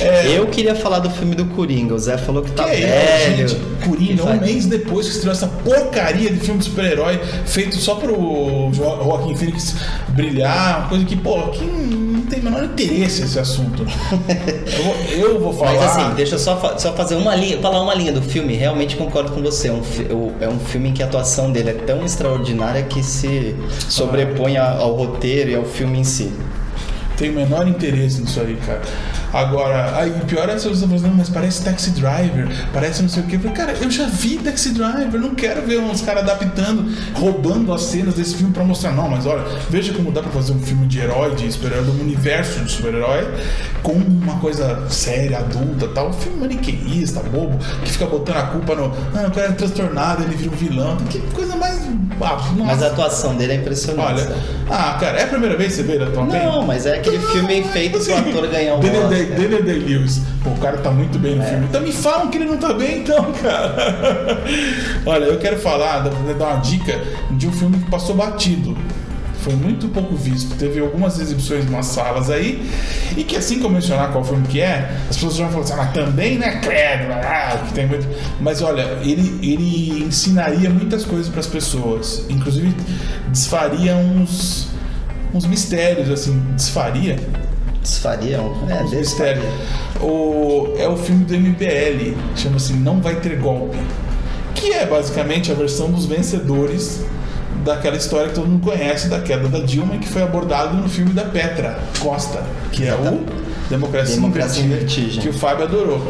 É, 0.00 0.36
Eu 0.38 0.46
queria 0.48 0.74
falar 0.74 0.98
do 1.00 1.10
filme 1.10 1.34
do 1.34 1.46
Coringa. 1.46 1.94
O 1.94 1.98
Zé 1.98 2.18
falou 2.18 2.42
que 2.42 2.50
tá 2.52 2.64
que 2.64 2.70
é 2.82 3.26
velho. 3.26 3.46
isso, 3.46 3.56
gente? 3.56 3.86
Coringa, 3.88 4.24
um 4.24 4.40
mês 4.40 4.66
depois 4.66 5.06
que 5.06 5.12
estreou 5.14 5.32
essa 5.32 5.46
porcaria 5.46 6.30
de 6.30 6.38
filme 6.40 6.58
de 6.58 6.66
super-herói 6.66 7.18
feito 7.46 7.76
só 7.76 7.94
pro 7.94 8.70
Jo- 8.72 9.02
Joaquim 9.02 9.34
Phoenix 9.36 9.74
brilhar, 10.08 10.80
uma 10.80 10.88
coisa 10.88 11.04
que, 11.04 11.16
pô, 11.16 11.48
que 11.48 11.64
não 11.64 12.22
tem 12.26 12.40
o 12.40 12.44
menor 12.44 12.64
interesse 12.64 13.22
esse 13.22 13.38
assunto. 13.38 13.82
eu, 14.28 14.84
vou, 14.84 14.94
eu 15.12 15.40
vou 15.40 15.52
falar. 15.52 15.72
Mas 15.72 15.82
assim, 15.82 16.14
deixa 16.14 16.34
eu 16.34 16.38
só, 16.38 16.76
só 16.78 16.92
fazer 16.92 17.16
uma 17.16 17.34
linha, 17.34 17.58
falar 17.58 17.82
uma 17.82 17.94
linha 17.94 18.12
do 18.12 18.22
filme. 18.22 18.54
Realmente 18.54 18.96
concordo 18.96 19.32
com 19.32 19.42
você. 19.42 19.68
É 19.68 19.72
um, 19.72 19.82
é 20.40 20.48
um 20.48 20.58
filme 20.58 20.90
em 20.90 20.92
que 20.92 21.02
a 21.02 21.06
atuação 21.06 21.50
dele 21.50 21.70
é 21.70 21.74
tão 21.74 22.04
extraordinária 22.04 22.82
que 22.82 23.02
se 23.02 23.54
sobrepõe 23.88 24.56
ao 24.56 24.94
roteiro 24.94 25.50
e 25.50 25.54
ao 25.54 25.64
filme 25.64 25.98
em 25.98 26.04
si. 26.04 26.32
Tem 27.16 27.30
o 27.30 27.34
menor 27.34 27.68
interesse 27.68 28.22
nisso 28.22 28.40
aí, 28.40 28.56
cara. 28.64 28.80
Agora, 29.32 29.96
aí 29.96 30.10
pior 30.26 30.48
é 30.48 30.58
se 30.58 30.68
você 30.68 30.86
falando, 30.86 31.02
não, 31.02 31.14
mas 31.14 31.28
parece 31.28 31.62
Taxi 31.62 31.90
Driver, 31.90 32.48
parece 32.72 33.02
não 33.02 33.08
sei 33.08 33.22
o 33.22 33.26
quê. 33.26 33.36
Eu 33.36 33.40
falei, 33.40 33.56
cara, 33.56 33.72
eu 33.72 33.90
já 33.90 34.06
vi 34.06 34.38
Taxi 34.38 34.70
Driver, 34.70 35.20
não 35.20 35.34
quero 35.34 35.62
ver 35.62 35.78
uns 35.78 36.00
caras 36.00 36.24
adaptando, 36.24 36.92
roubando 37.14 37.72
as 37.72 37.82
cenas 37.82 38.14
desse 38.14 38.34
filme 38.36 38.52
pra 38.52 38.64
mostrar. 38.64 38.92
Não, 38.92 39.08
mas 39.08 39.26
olha, 39.26 39.44
veja 39.68 39.92
como 39.92 40.10
dá 40.10 40.22
pra 40.22 40.32
fazer 40.32 40.52
um 40.52 40.58
filme 40.58 40.86
de 40.86 40.98
herói, 40.98 41.34
de 41.34 41.50
super-herói, 41.50 41.84
do 41.84 41.92
universo 42.00 42.60
de 42.60 42.70
super-herói, 42.70 43.28
com 43.82 43.92
uma 43.92 44.38
coisa 44.40 44.88
séria, 44.88 45.38
adulta 45.38 45.88
tal. 45.88 46.08
Um 46.08 46.12
filme 46.12 46.40
maniqueísta, 46.40 47.20
bobo, 47.20 47.56
que 47.84 47.92
fica 47.92 48.06
botando 48.06 48.36
a 48.36 48.42
culpa 48.42 48.74
no. 48.74 48.92
Ah, 49.14 49.28
o 49.28 49.30
cara 49.30 49.48
é 49.48 49.52
transtornado, 49.52 50.24
ele 50.24 50.34
vira 50.34 50.50
um 50.50 50.56
vilão. 50.56 50.96
Que 51.08 51.20
coisa 51.32 51.54
mais. 51.56 51.80
Ah. 52.22 52.38
Mas 52.56 52.82
a 52.82 52.88
atuação 52.88 53.34
dele 53.34 53.52
é 53.52 53.56
impressionante. 53.56 54.06
Olha, 54.12 54.22
Zé. 54.24 54.34
ah, 54.68 54.96
cara, 55.00 55.18
é 55.18 55.24
a 55.24 55.26
primeira 55.26 55.56
vez 55.56 55.70
que 55.70 55.76
você 55.76 55.82
vê 55.82 55.92
ele 55.94 56.04
atuar 56.04 56.26
bem? 56.26 56.44
Não, 56.44 56.62
mas 56.66 56.86
é 56.86 56.96
aquele 56.96 57.18
filme 57.18 57.62
feito 57.64 57.98
pro 57.98 58.14
ator 58.16 58.46
ganhar 58.48 58.74
um 58.76 58.80
Daniel 58.80 59.04
Oscar. 59.06 59.26
Daniel 59.38 59.62
Day-Lewis. 59.62 60.20
Pô, 60.44 60.50
o 60.50 60.56
cara 60.58 60.78
tá 60.78 60.90
muito 60.90 61.18
bem 61.18 61.32
É. 61.32 61.36
no 61.36 61.42
filme. 61.44 61.66
Então 61.66 61.80
me 61.80 61.92
falam 61.92 62.28
que 62.28 62.38
ele 62.38 62.44
não 62.46 62.56
tá 62.56 62.72
bem, 62.72 62.98
então, 63.00 63.32
cara. 63.42 64.42
Olha, 65.06 65.24
eu 65.24 65.38
quero 65.38 65.58
falar, 65.58 66.00
dar 66.00 66.46
uma 66.46 66.56
dica 66.60 67.00
de 67.32 67.46
um 67.46 67.52
filme 67.52 67.78
que 67.78 67.90
passou 67.90 68.14
batido. 68.14 68.76
Foi 69.42 69.54
muito 69.54 69.88
pouco 69.88 70.14
visto. 70.14 70.54
Teve 70.56 70.80
algumas 70.80 71.18
exibições 71.18 71.64
em 71.64 71.68
umas 71.68 71.86
salas 71.86 72.30
aí. 72.30 72.62
E 73.16 73.24
que 73.24 73.36
assim 73.36 73.58
que 73.58 73.64
eu 73.64 73.70
mencionar 73.70 74.12
qual 74.12 74.22
filme 74.22 74.46
que 74.46 74.60
é, 74.60 74.90
as 75.08 75.16
pessoas 75.16 75.36
já 75.36 75.48
vão 75.48 75.64
falar 75.64 75.64
assim, 75.64 75.72
ah, 75.72 75.76
mas 75.76 75.92
também, 75.92 76.38
né? 76.38 76.60
Credo, 76.60 77.12
ah, 77.12 77.62
que 77.66 77.72
tem 77.72 77.86
muito. 77.86 78.06
Mas 78.40 78.60
olha, 78.60 78.82
ele, 79.02 79.38
ele 79.42 80.04
ensinaria 80.04 80.68
muitas 80.68 81.04
coisas 81.04 81.28
para 81.28 81.40
as 81.40 81.46
pessoas. 81.46 82.26
Inclusive, 82.28 82.74
desfaria 83.28 83.96
uns, 83.96 84.68
uns 85.32 85.46
mistérios, 85.46 86.10
assim, 86.10 86.38
desfaria. 86.54 87.18
Desfaria 87.82 88.42
um. 88.42 88.70
É, 88.70 88.82
Os 88.82 88.90
desfaria. 88.90 89.42
O, 90.00 90.74
é 90.76 90.86
o 90.86 90.96
filme 90.96 91.24
do 91.24 91.34
MBL, 91.34 92.14
chama-se 92.36 92.74
Não 92.74 93.00
Vai 93.00 93.16
Ter 93.16 93.36
Golpe. 93.36 93.78
Que 94.54 94.72
é 94.72 94.86
basicamente 94.86 95.50
a 95.50 95.54
versão 95.54 95.90
dos 95.90 96.04
vencedores 96.04 97.02
daquela 97.64 97.96
história 97.96 98.28
que 98.28 98.34
todo 98.34 98.46
mundo 98.46 98.64
conhece 98.64 99.08
da 99.08 99.20
queda 99.20 99.48
da 99.48 99.60
Dilma, 99.60 99.98
que 99.98 100.08
foi 100.08 100.22
abordado 100.22 100.76
no 100.76 100.88
filme 100.88 101.12
da 101.12 101.24
Petra 101.24 101.78
Costa, 101.98 102.42
que 102.72 102.86
é 102.86 102.94
o 102.94 103.24
Democracia, 103.70 104.16
Democracia 104.16 104.62
em 104.64 104.66
em 104.66 104.68
Vertigem, 104.68 105.22
que 105.22 105.28
o 105.28 105.32
Fábio 105.32 105.64
adorou. 105.64 106.04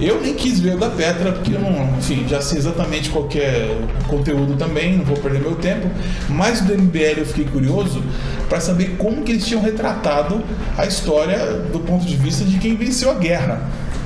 Eu 0.00 0.20
nem 0.20 0.34
quis 0.34 0.58
ver 0.58 0.74
o 0.74 0.78
da 0.78 0.90
Petra, 0.90 1.30
porque 1.30 1.54
eu 1.54 1.60
não, 1.60 1.96
enfim, 1.96 2.26
já 2.28 2.40
sei 2.40 2.58
exatamente 2.58 3.10
qual 3.10 3.28
é 3.36 3.78
o 4.02 4.08
conteúdo 4.08 4.56
também, 4.56 4.96
não 4.96 5.04
vou 5.04 5.16
perder 5.16 5.40
meu 5.40 5.54
tempo. 5.54 5.88
Mas 6.28 6.60
do 6.60 6.76
MBL 6.76 7.18
eu 7.18 7.26
fiquei 7.26 7.44
curioso 7.44 8.02
para 8.48 8.60
saber 8.60 8.96
como 8.98 9.22
que 9.22 9.30
eles 9.30 9.46
tinham 9.46 9.62
retratado 9.62 10.42
a 10.76 10.84
história 10.84 11.38
do 11.72 11.78
ponto 11.78 12.04
de 12.04 12.16
vista 12.16 12.44
de 12.44 12.58
quem 12.58 12.74
venceu 12.74 13.10
a 13.10 13.14
guerra. 13.14 13.62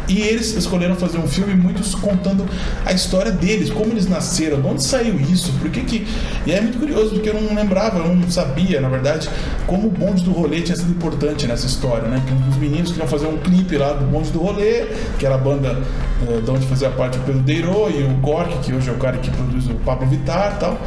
E 0.08 0.22
eles 0.22 0.54
escolheram 0.54 0.96
fazer 0.96 1.18
um 1.18 1.28
filme 1.28 1.54
muito 1.54 1.82
contando 1.98 2.46
a 2.84 2.92
história 2.92 3.30
deles, 3.30 3.70
como 3.70 3.92
eles 3.92 4.08
nasceram, 4.08 4.60
de 4.60 4.66
onde 4.66 4.82
saiu 4.82 5.20
isso, 5.20 5.52
por 5.60 5.70
que 5.70 5.82
que... 5.82 6.06
E 6.46 6.52
é 6.52 6.60
muito 6.60 6.78
curioso, 6.78 7.10
porque 7.10 7.28
eu 7.28 7.40
não 7.40 7.54
lembrava, 7.54 7.98
eu 7.98 8.14
não 8.14 8.30
sabia, 8.30 8.80
na 8.80 8.88
verdade, 8.88 9.28
como 9.66 9.88
o 9.88 9.90
bonde 9.90 10.24
do 10.24 10.32
rolê 10.32 10.62
tinha 10.62 10.76
sido 10.76 10.90
importante 10.90 11.46
nessa 11.46 11.66
história, 11.66 12.08
né? 12.08 12.22
Que 12.26 12.50
os 12.50 12.56
meninos 12.56 12.90
queriam 12.90 13.06
fazer 13.06 13.26
um 13.26 13.36
clipe 13.38 13.76
lá 13.76 13.92
do 13.92 14.06
bonde 14.06 14.30
do 14.30 14.38
rolê, 14.38 14.86
que 15.18 15.26
era 15.26 15.34
a 15.34 15.38
banda 15.38 15.78
eh, 16.26 16.40
de 16.40 16.50
onde 16.50 16.66
fazia 16.66 16.88
parte 16.90 17.18
o 17.18 17.20
Pedro 17.22 17.42
Deiro 17.42 17.90
e 17.90 18.02
o 18.02 18.14
Gork, 18.20 18.58
que 18.60 18.72
hoje 18.72 18.88
é 18.88 18.92
o 18.92 18.96
cara 18.96 19.18
que 19.18 19.30
produz 19.30 19.66
o 19.66 19.74
Pablo 19.74 20.08
Vittar 20.08 20.54
e 20.56 20.60
tal. 20.60 20.80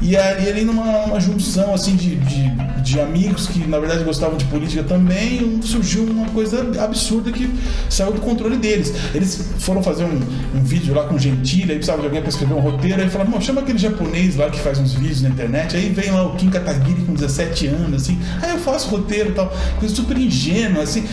E 0.00 0.16
ali, 0.16 0.48
ali 0.48 0.64
numa 0.64 1.04
uma 1.04 1.20
junção, 1.20 1.74
assim, 1.74 1.96
de, 1.96 2.16
de, 2.16 2.50
de 2.82 3.00
amigos 3.00 3.48
que, 3.48 3.66
na 3.66 3.78
verdade, 3.78 4.04
gostavam 4.04 4.36
de 4.36 4.44
política 4.46 4.82
também, 4.84 5.60
surgiu 5.62 6.04
uma 6.04 6.26
coisa 6.28 6.64
absurda 6.82 7.32
que 7.32 7.52
saiu 7.90 8.12
do 8.12 8.20
controle 8.20 8.56
deles. 8.56 8.94
Eles 9.14 9.50
foram 9.58 9.82
fazer 9.82 10.04
um, 10.04 10.20
um 10.54 10.62
vídeo 10.62 10.94
lá 10.94 11.04
com 11.04 11.18
Gentili, 11.18 11.72
aí 11.72 11.76
precisava 11.78 12.00
de 12.00 12.06
alguém 12.06 12.20
para 12.20 12.30
escrever 12.30 12.54
um 12.54 12.60
roteiro, 12.60 13.02
aí 13.02 13.08
falaram, 13.08 13.32
"Não, 13.32 13.40
chama 13.40 13.60
aquele 13.60 13.78
japonês 13.78 14.36
lá 14.36 14.48
que 14.50 14.58
faz 14.60 14.78
uns 14.78 14.94
vídeos 14.94 15.22
na 15.22 15.30
internet, 15.30 15.76
aí 15.76 15.88
vem 15.88 16.10
lá 16.10 16.24
o 16.26 16.36
Kim 16.36 16.48
Kataguiri 16.48 17.02
com 17.02 17.14
17 17.14 17.66
anos, 17.66 18.02
assim, 18.02 18.18
aí 18.40 18.52
eu 18.52 18.58
faço 18.58 18.88
roteiro 18.88 19.30
e 19.30 19.32
tal, 19.32 19.52
coisa 19.78 19.94
super 19.94 20.16
ingênua, 20.16 20.82
assim, 20.84 21.04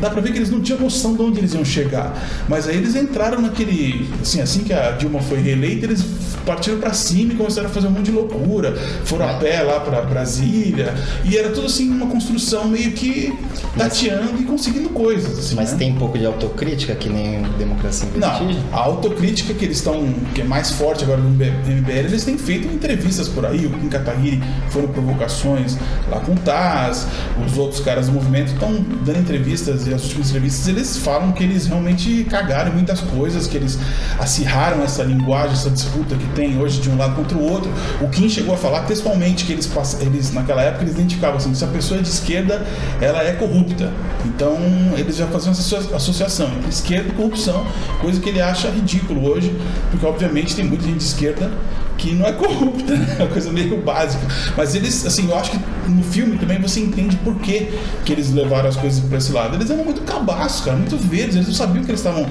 dá 0.00 0.08
pra 0.08 0.20
ver 0.20 0.32
que 0.32 0.38
eles 0.38 0.50
não 0.50 0.60
tinham 0.60 0.80
noção 0.80 1.14
de 1.14 1.22
onde 1.22 1.38
eles 1.38 1.52
iam 1.54 1.64
chegar. 1.64 2.16
Mas 2.48 2.66
aí 2.66 2.76
eles 2.76 2.96
entraram 2.96 3.40
naquele, 3.40 4.08
assim, 4.20 4.40
assim 4.40 4.64
que 4.64 4.72
a 4.72 4.92
Dilma 4.92 5.20
foi 5.20 5.40
reeleita, 5.40 5.86
eles 5.86 6.02
partiram 6.44 6.78
pra 6.78 6.92
cima 6.92 7.32
e 7.32 7.36
começaram 7.36 7.68
a 7.68 7.70
fazer 7.70 7.86
um 7.86 7.90
monte 7.90 8.06
de 8.06 8.12
loucura, 8.12 8.76
foram 9.04 9.28
a 9.28 9.34
pé 9.34 9.62
lá 9.62 9.80
pra 9.80 10.02
Brasília, 10.02 10.94
e 11.24 11.36
era 11.36 11.50
tudo 11.50 11.66
assim, 11.66 11.90
uma 11.90 12.06
construção 12.06 12.68
meio 12.68 12.92
que 12.92 13.32
tateando 13.76 14.40
e 14.40 14.44
conseguindo 14.44 14.88
coisas, 14.90 15.38
assim, 15.38 15.54
Mas 15.54 15.72
né? 15.72 15.78
tem 15.78 15.92
um 15.92 15.96
pouco 15.96 16.18
de 16.18 16.26
autocrítica, 16.26 16.94
que 16.94 17.08
nem 17.08 17.42
Democracia 17.58 18.08
em 18.14 18.18
Não, 18.18 18.50
a 18.72 18.78
autocrítica 18.78 19.54
que 19.54 19.64
eles 19.64 19.78
estão, 19.78 20.12
que 20.34 20.40
é 20.40 20.44
mais 20.44 20.70
forte 20.70 21.04
agora 21.04 21.20
no 21.20 21.30
MBL, 21.30 21.90
eles 21.90 22.24
têm 22.24 22.36
feito 22.38 22.66
entrevistas 22.68 23.28
por 23.28 23.44
aí. 23.46 23.66
O 23.66 23.70
Kim 23.70 23.88
Kataguiri 23.88 24.42
foram 24.68 24.88
provocações 24.88 25.76
lá 26.10 26.20
com 26.20 26.32
o 26.32 26.36
Taz, 26.36 27.06
os 27.46 27.58
outros 27.58 27.80
caras 27.80 28.06
do 28.06 28.12
movimento 28.12 28.52
estão 28.52 28.84
dando 29.04 29.18
entrevistas 29.18 29.86
e 29.86 29.94
as 29.94 30.02
últimas 30.04 30.30
entrevistas 30.30 30.68
eles 30.68 30.96
falam 30.96 31.32
que 31.32 31.42
eles 31.42 31.66
realmente 31.66 32.24
cagaram 32.28 32.72
muitas 32.72 33.00
coisas, 33.00 33.46
que 33.46 33.56
eles 33.56 33.78
acirraram 34.18 34.82
essa 34.82 35.02
linguagem, 35.02 35.52
essa 35.52 35.70
disputa 35.70 36.16
que 36.16 36.26
tem 36.34 36.58
hoje 36.58 36.80
de 36.80 36.88
um 36.90 36.96
lado 36.96 37.14
contra 37.14 37.36
o 37.36 37.42
outro. 37.42 37.70
O 38.00 38.08
Kim 38.08 38.28
chegou 38.28 38.54
a 38.54 38.56
falar 38.58 38.80
textualmente 38.82 39.44
que 39.44 39.52
eles, 39.52 39.70
eles 40.00 40.32
naquela 40.32 40.62
época 40.62 40.84
eles 40.84 40.94
identificavam 40.94 41.36
assim, 41.36 41.50
que 41.52 41.58
se 41.58 41.64
a 41.64 41.68
pessoa 41.68 41.98
é 42.00 42.02
de 42.02 42.08
esquerda, 42.08 42.66
ela 43.00 43.22
é 43.22 43.32
corrupta. 43.32 43.92
Então 44.24 44.56
eles 44.96 45.16
já 45.16 45.26
faziam 45.26 45.52
essa 45.52 45.76
asso- 45.76 45.94
associação 45.94 46.48
entre 46.58 46.68
esquerda 46.70 47.08
e 47.08 47.12
corrupção, 47.12 47.66
coisa 48.00 48.20
que 48.20 48.28
ele 48.28 48.40
acha 48.40 48.68
ridículo 48.68 49.28
hoje, 49.28 49.54
porque 49.90 50.04
obviamente 50.06 50.54
tem 50.54 50.64
muita 50.64 50.84
gente 50.84 50.98
de 50.98 51.04
esquerda 51.04 51.50
que 52.00 52.14
não 52.14 52.26
é 52.26 52.32
corrupta, 52.32 52.96
né? 52.96 53.16
É 53.18 53.22
uma 53.22 53.30
coisa 53.30 53.52
meio 53.52 53.80
básica. 53.82 54.26
Mas 54.56 54.74
eles, 54.74 55.04
assim, 55.04 55.28
eu 55.28 55.36
acho 55.36 55.50
que 55.50 55.58
no 55.88 56.02
filme 56.02 56.38
também 56.38 56.58
você 56.58 56.80
entende 56.80 57.16
por 57.16 57.36
que, 57.36 57.68
que 58.04 58.12
eles 58.12 58.32
levaram 58.32 58.68
as 58.68 58.76
coisas 58.76 59.00
para 59.00 59.18
esse 59.18 59.32
lado. 59.32 59.54
Eles 59.54 59.70
eram 59.70 59.84
muito 59.84 60.00
cabaços, 60.02 60.64
cara, 60.64 60.76
muito 60.76 60.96
verdes, 60.96 61.36
eles 61.36 61.48
não 61.48 61.54
sabiam 61.54 61.84
que 61.84 61.90
eles 61.90 62.00
estavam 62.00 62.26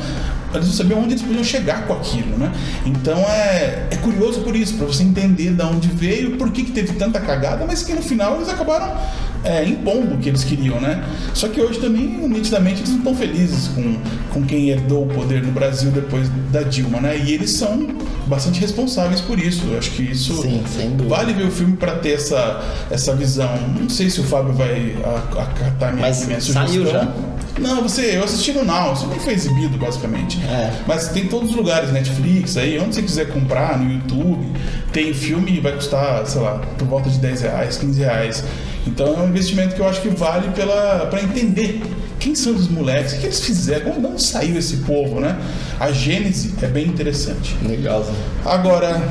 eles 0.51 0.65
não 0.65 0.73
sabiam 0.73 0.99
onde 0.99 1.13
eles 1.13 1.21
podiam 1.21 1.43
chegar 1.43 1.85
com 1.85 1.93
aquilo, 1.93 2.35
né? 2.37 2.51
Então 2.83 3.19
é, 3.19 3.87
é 3.91 3.95
curioso 3.97 4.41
por 4.41 4.55
isso, 4.55 4.75
para 4.75 4.87
você 4.87 5.03
entender 5.03 5.51
de 5.51 5.61
onde 5.61 5.87
veio, 5.89 6.37
por 6.37 6.51
que, 6.51 6.63
que 6.63 6.71
teve 6.71 6.93
tanta 6.93 7.19
cagada, 7.19 7.65
mas 7.67 7.83
que 7.83 7.93
no 7.93 8.01
final 8.01 8.37
eles 8.37 8.49
acabaram 8.49 8.97
é, 9.43 9.65
impondo 9.65 10.15
o 10.15 10.17
que 10.17 10.29
eles 10.29 10.43
queriam, 10.43 10.79
né? 10.79 11.03
Só 11.33 11.47
que 11.47 11.61
hoje 11.61 11.79
também, 11.79 12.07
nitidamente, 12.27 12.81
eles 12.81 12.89
não 12.89 12.97
estão 12.97 13.15
felizes 13.15 13.67
com, 13.69 13.97
com 14.33 14.45
quem 14.45 14.69
herdou 14.69 15.05
o 15.05 15.07
poder 15.07 15.43
no 15.43 15.51
Brasil 15.51 15.91
depois 15.91 16.29
da 16.51 16.61
Dilma, 16.61 16.99
né? 16.99 17.17
E 17.17 17.33
eles 17.33 17.51
são 17.51 17.87
bastante 18.27 18.59
responsáveis 18.59 19.21
por 19.21 19.39
isso. 19.39 19.65
Eu 19.71 19.77
acho 19.77 19.91
que 19.91 20.03
isso 20.03 20.41
Sim, 20.41 20.63
vale 21.07 21.33
ver 21.33 21.47
o 21.47 21.51
filme 21.51 21.77
para 21.77 21.95
ter 21.95 22.13
essa, 22.13 22.61
essa 22.91 23.15
visão. 23.15 23.49
Não 23.79 23.89
sei 23.89 24.09
se 24.09 24.19
o 24.19 24.23
Fábio 24.23 24.53
vai 24.53 24.95
acatar 25.37 25.93
minha, 25.93 26.07
Mas 26.07 26.25
minha 26.25 26.41
saiu 26.41 26.85
sugestão. 26.85 27.01
já? 27.01 27.39
Não, 27.59 27.83
você, 27.83 28.15
eu 28.15 28.23
assisti 28.23 28.53
no 28.53 28.63
Now, 28.63 28.93
isso 28.93 29.05
nem 29.07 29.19
foi 29.19 29.33
exibido, 29.33 29.77
basicamente. 29.77 30.39
É. 30.45 30.71
Mas 30.87 31.09
tem 31.09 31.27
todos 31.27 31.49
os 31.49 31.55
lugares, 31.55 31.91
Netflix, 31.91 32.55
aí, 32.55 32.79
onde 32.79 32.95
você 32.95 33.01
quiser 33.01 33.27
comprar, 33.29 33.77
no 33.77 33.91
YouTube, 33.91 34.47
tem 34.93 35.13
filme 35.13 35.57
e 35.57 35.59
vai 35.59 35.73
custar, 35.73 36.25
sei 36.25 36.41
lá, 36.41 36.61
por 36.77 36.87
volta 36.87 37.09
de 37.09 37.17
10 37.19 37.41
reais, 37.41 37.77
15 37.77 37.99
reais. 37.99 38.43
Então 38.89 39.07
é 39.15 39.19
um 39.19 39.29
investimento 39.29 39.75
que 39.75 39.81
eu 39.81 39.87
acho 39.87 40.01
que 40.01 40.09
vale 40.09 40.49
pela, 40.49 41.05
pra 41.05 41.21
entender 41.21 41.81
quem 42.19 42.33
são 42.33 42.53
os 42.53 42.67
moleques, 42.67 43.13
o 43.13 43.19
que 43.19 43.27
eles 43.27 43.39
fizeram, 43.39 43.91
como 43.91 44.01
não 44.01 44.17
saiu 44.17 44.57
esse 44.57 44.77
povo, 44.77 45.19
né? 45.19 45.37
A 45.79 45.91
gênese 45.91 46.53
é 46.61 46.67
bem 46.67 46.87
interessante. 46.87 47.55
Legal. 47.65 48.05
Agora, 48.43 49.01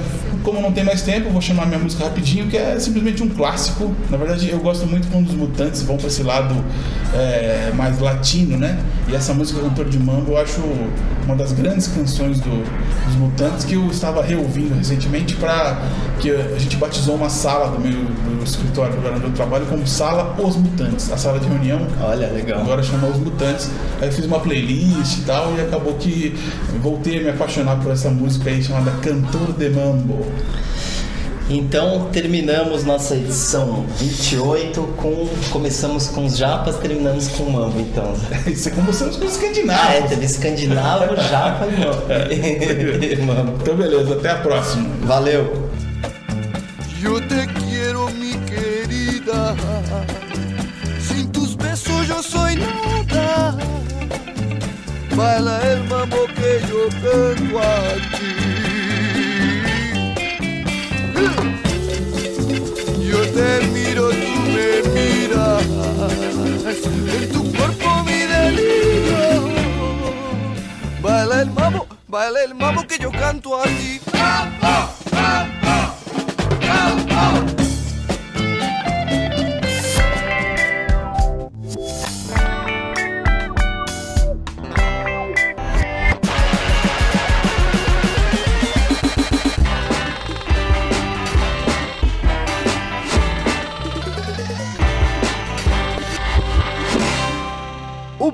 como 0.42 0.61
não 0.61 0.72
tem 0.72 0.85
mais 0.85 1.03
tempo, 1.03 1.29
eu 1.29 1.33
vou 1.33 1.40
chamar 1.40 1.66
minha 1.66 1.79
música 1.79 2.05
rapidinho, 2.05 2.46
que 2.48 2.57
é 2.57 2.79
simplesmente 2.79 3.22
um 3.22 3.29
clássico. 3.29 3.94
Na 4.11 4.16
verdade, 4.16 4.51
eu 4.51 4.59
gosto 4.61 4.87
muito 4.87 5.09
quando 5.09 5.29
os 5.29 5.35
mutantes 5.35 5.83
vão 5.83 5.96
para 5.96 6.07
esse 6.07 6.22
lado 6.22 6.55
é, 7.14 7.72
mais 7.74 7.98
latino, 7.98 8.57
né? 8.57 8.79
E 9.09 9.14
essa 9.14 9.33
música 9.35 9.61
Cantor 9.61 9.87
de 9.87 9.98
Mambo 9.98 10.33
eu 10.33 10.38
acho 10.38 10.61
uma 11.24 11.35
das 11.35 11.53
grandes 11.53 11.88
canções 11.88 12.40
do- 12.40 12.64
dos 13.07 13.14
mutantes 13.16 13.64
que 13.64 13.74
eu 13.74 13.87
estava 13.90 14.22
reouvindo 14.22 14.74
recentemente 14.74 15.35
para 15.37 15.79
que 16.20 16.31
a 16.31 16.59
gente 16.59 16.77
batizou 16.77 17.14
uma 17.16 17.29
sala 17.31 17.68
do 17.70 17.81
meu 17.81 17.92
do 18.38 18.44
escritório 18.44 18.92
do 18.92 18.96
lugar 18.98 19.12
onde 19.14 19.24
eu 19.24 19.31
trabalho 19.33 19.66
como 19.66 19.87
Sala 19.87 20.35
Os 20.38 20.57
Mutantes, 20.57 21.11
a 21.11 21.16
sala 21.16 21.38
de 21.40 21.48
reunião 21.48 21.87
Olha, 22.01 22.29
legal. 22.29 22.61
agora 22.61 22.83
chama 22.83 23.09
Os 23.09 23.16
Mutantes. 23.18 23.70
Aí 24.01 24.09
eu 24.09 24.12
fiz 24.12 24.24
uma 24.27 24.38
playlist 24.40 25.18
e 25.18 25.20
tal, 25.22 25.55
e 25.57 25.61
acabou 25.61 25.94
que 25.94 26.35
voltei 26.83 27.18
a 27.20 27.22
me 27.22 27.29
apaixonar 27.31 27.77
por 27.77 27.90
essa 27.92 28.11
música 28.11 28.51
aí 28.51 28.62
chamada 28.62 28.90
Cantor 29.03 29.53
de 29.59 29.68
Mambo. 29.70 30.24
Então 31.50 32.10
terminamos 32.12 32.84
nossa 32.84 33.14
edição 33.14 33.86
28 33.96 34.82
com. 34.98 35.26
Começamos 35.50 36.06
com 36.08 36.26
os 36.26 36.36
japas, 36.36 36.76
terminamos 36.76 37.28
com 37.28 37.44
o 37.44 37.52
mambo, 37.52 37.80
então. 37.80 38.12
Isso 38.46 38.68
é 38.68 38.72
como 38.72 38.86
começamos 38.86 39.16
com 39.16 39.24
os 39.24 39.32
Ah, 39.32 39.44
é, 39.44 39.48
escandinavos. 39.48 40.08
teve 40.10 40.24
escandinavo, 40.26 41.16
japa 41.16 41.66
e 41.66 41.80
mambo. 41.80 43.24
mambo. 43.46 43.58
Então, 43.62 43.76
beleza, 43.76 44.14
até 44.14 44.30
a 44.30 44.36
próxima. 44.36 44.88
Valeu! 45.06 45.70
Yo 47.00 47.18
te 47.22 47.46
quiero, 47.60 48.10
mi 48.10 48.34
querida. 48.44 49.54
Sin 51.00 51.28
tus 51.32 51.54
besos 51.56 52.06
yo 52.08 52.22
soy 52.22 52.56
nada. 52.56 53.56
Baila 55.16 55.60
el 55.72 55.84
mambo 55.84 56.26
que 56.34 56.60
yo 56.68 56.88
canto 57.00 57.58
a 57.58 57.94
ti. 58.18 58.67
Te 63.38 63.66
miro, 63.68 64.11
tú 64.11 64.33
me 64.55 64.68
miras. 64.94 65.62
En 67.16 67.33
tu 67.33 67.53
cuerpo 67.53 68.03
mi 68.05 68.20
delirio. 68.35 69.48
Baila 71.01 71.42
el 71.42 71.51
mambo, 71.51 71.87
baila 72.09 72.42
el 72.42 72.55
mambo 72.55 72.87
que 72.87 72.98
yo 72.98 73.11
canto 73.12 73.61
a 73.61 73.64
ti. 73.64 74.01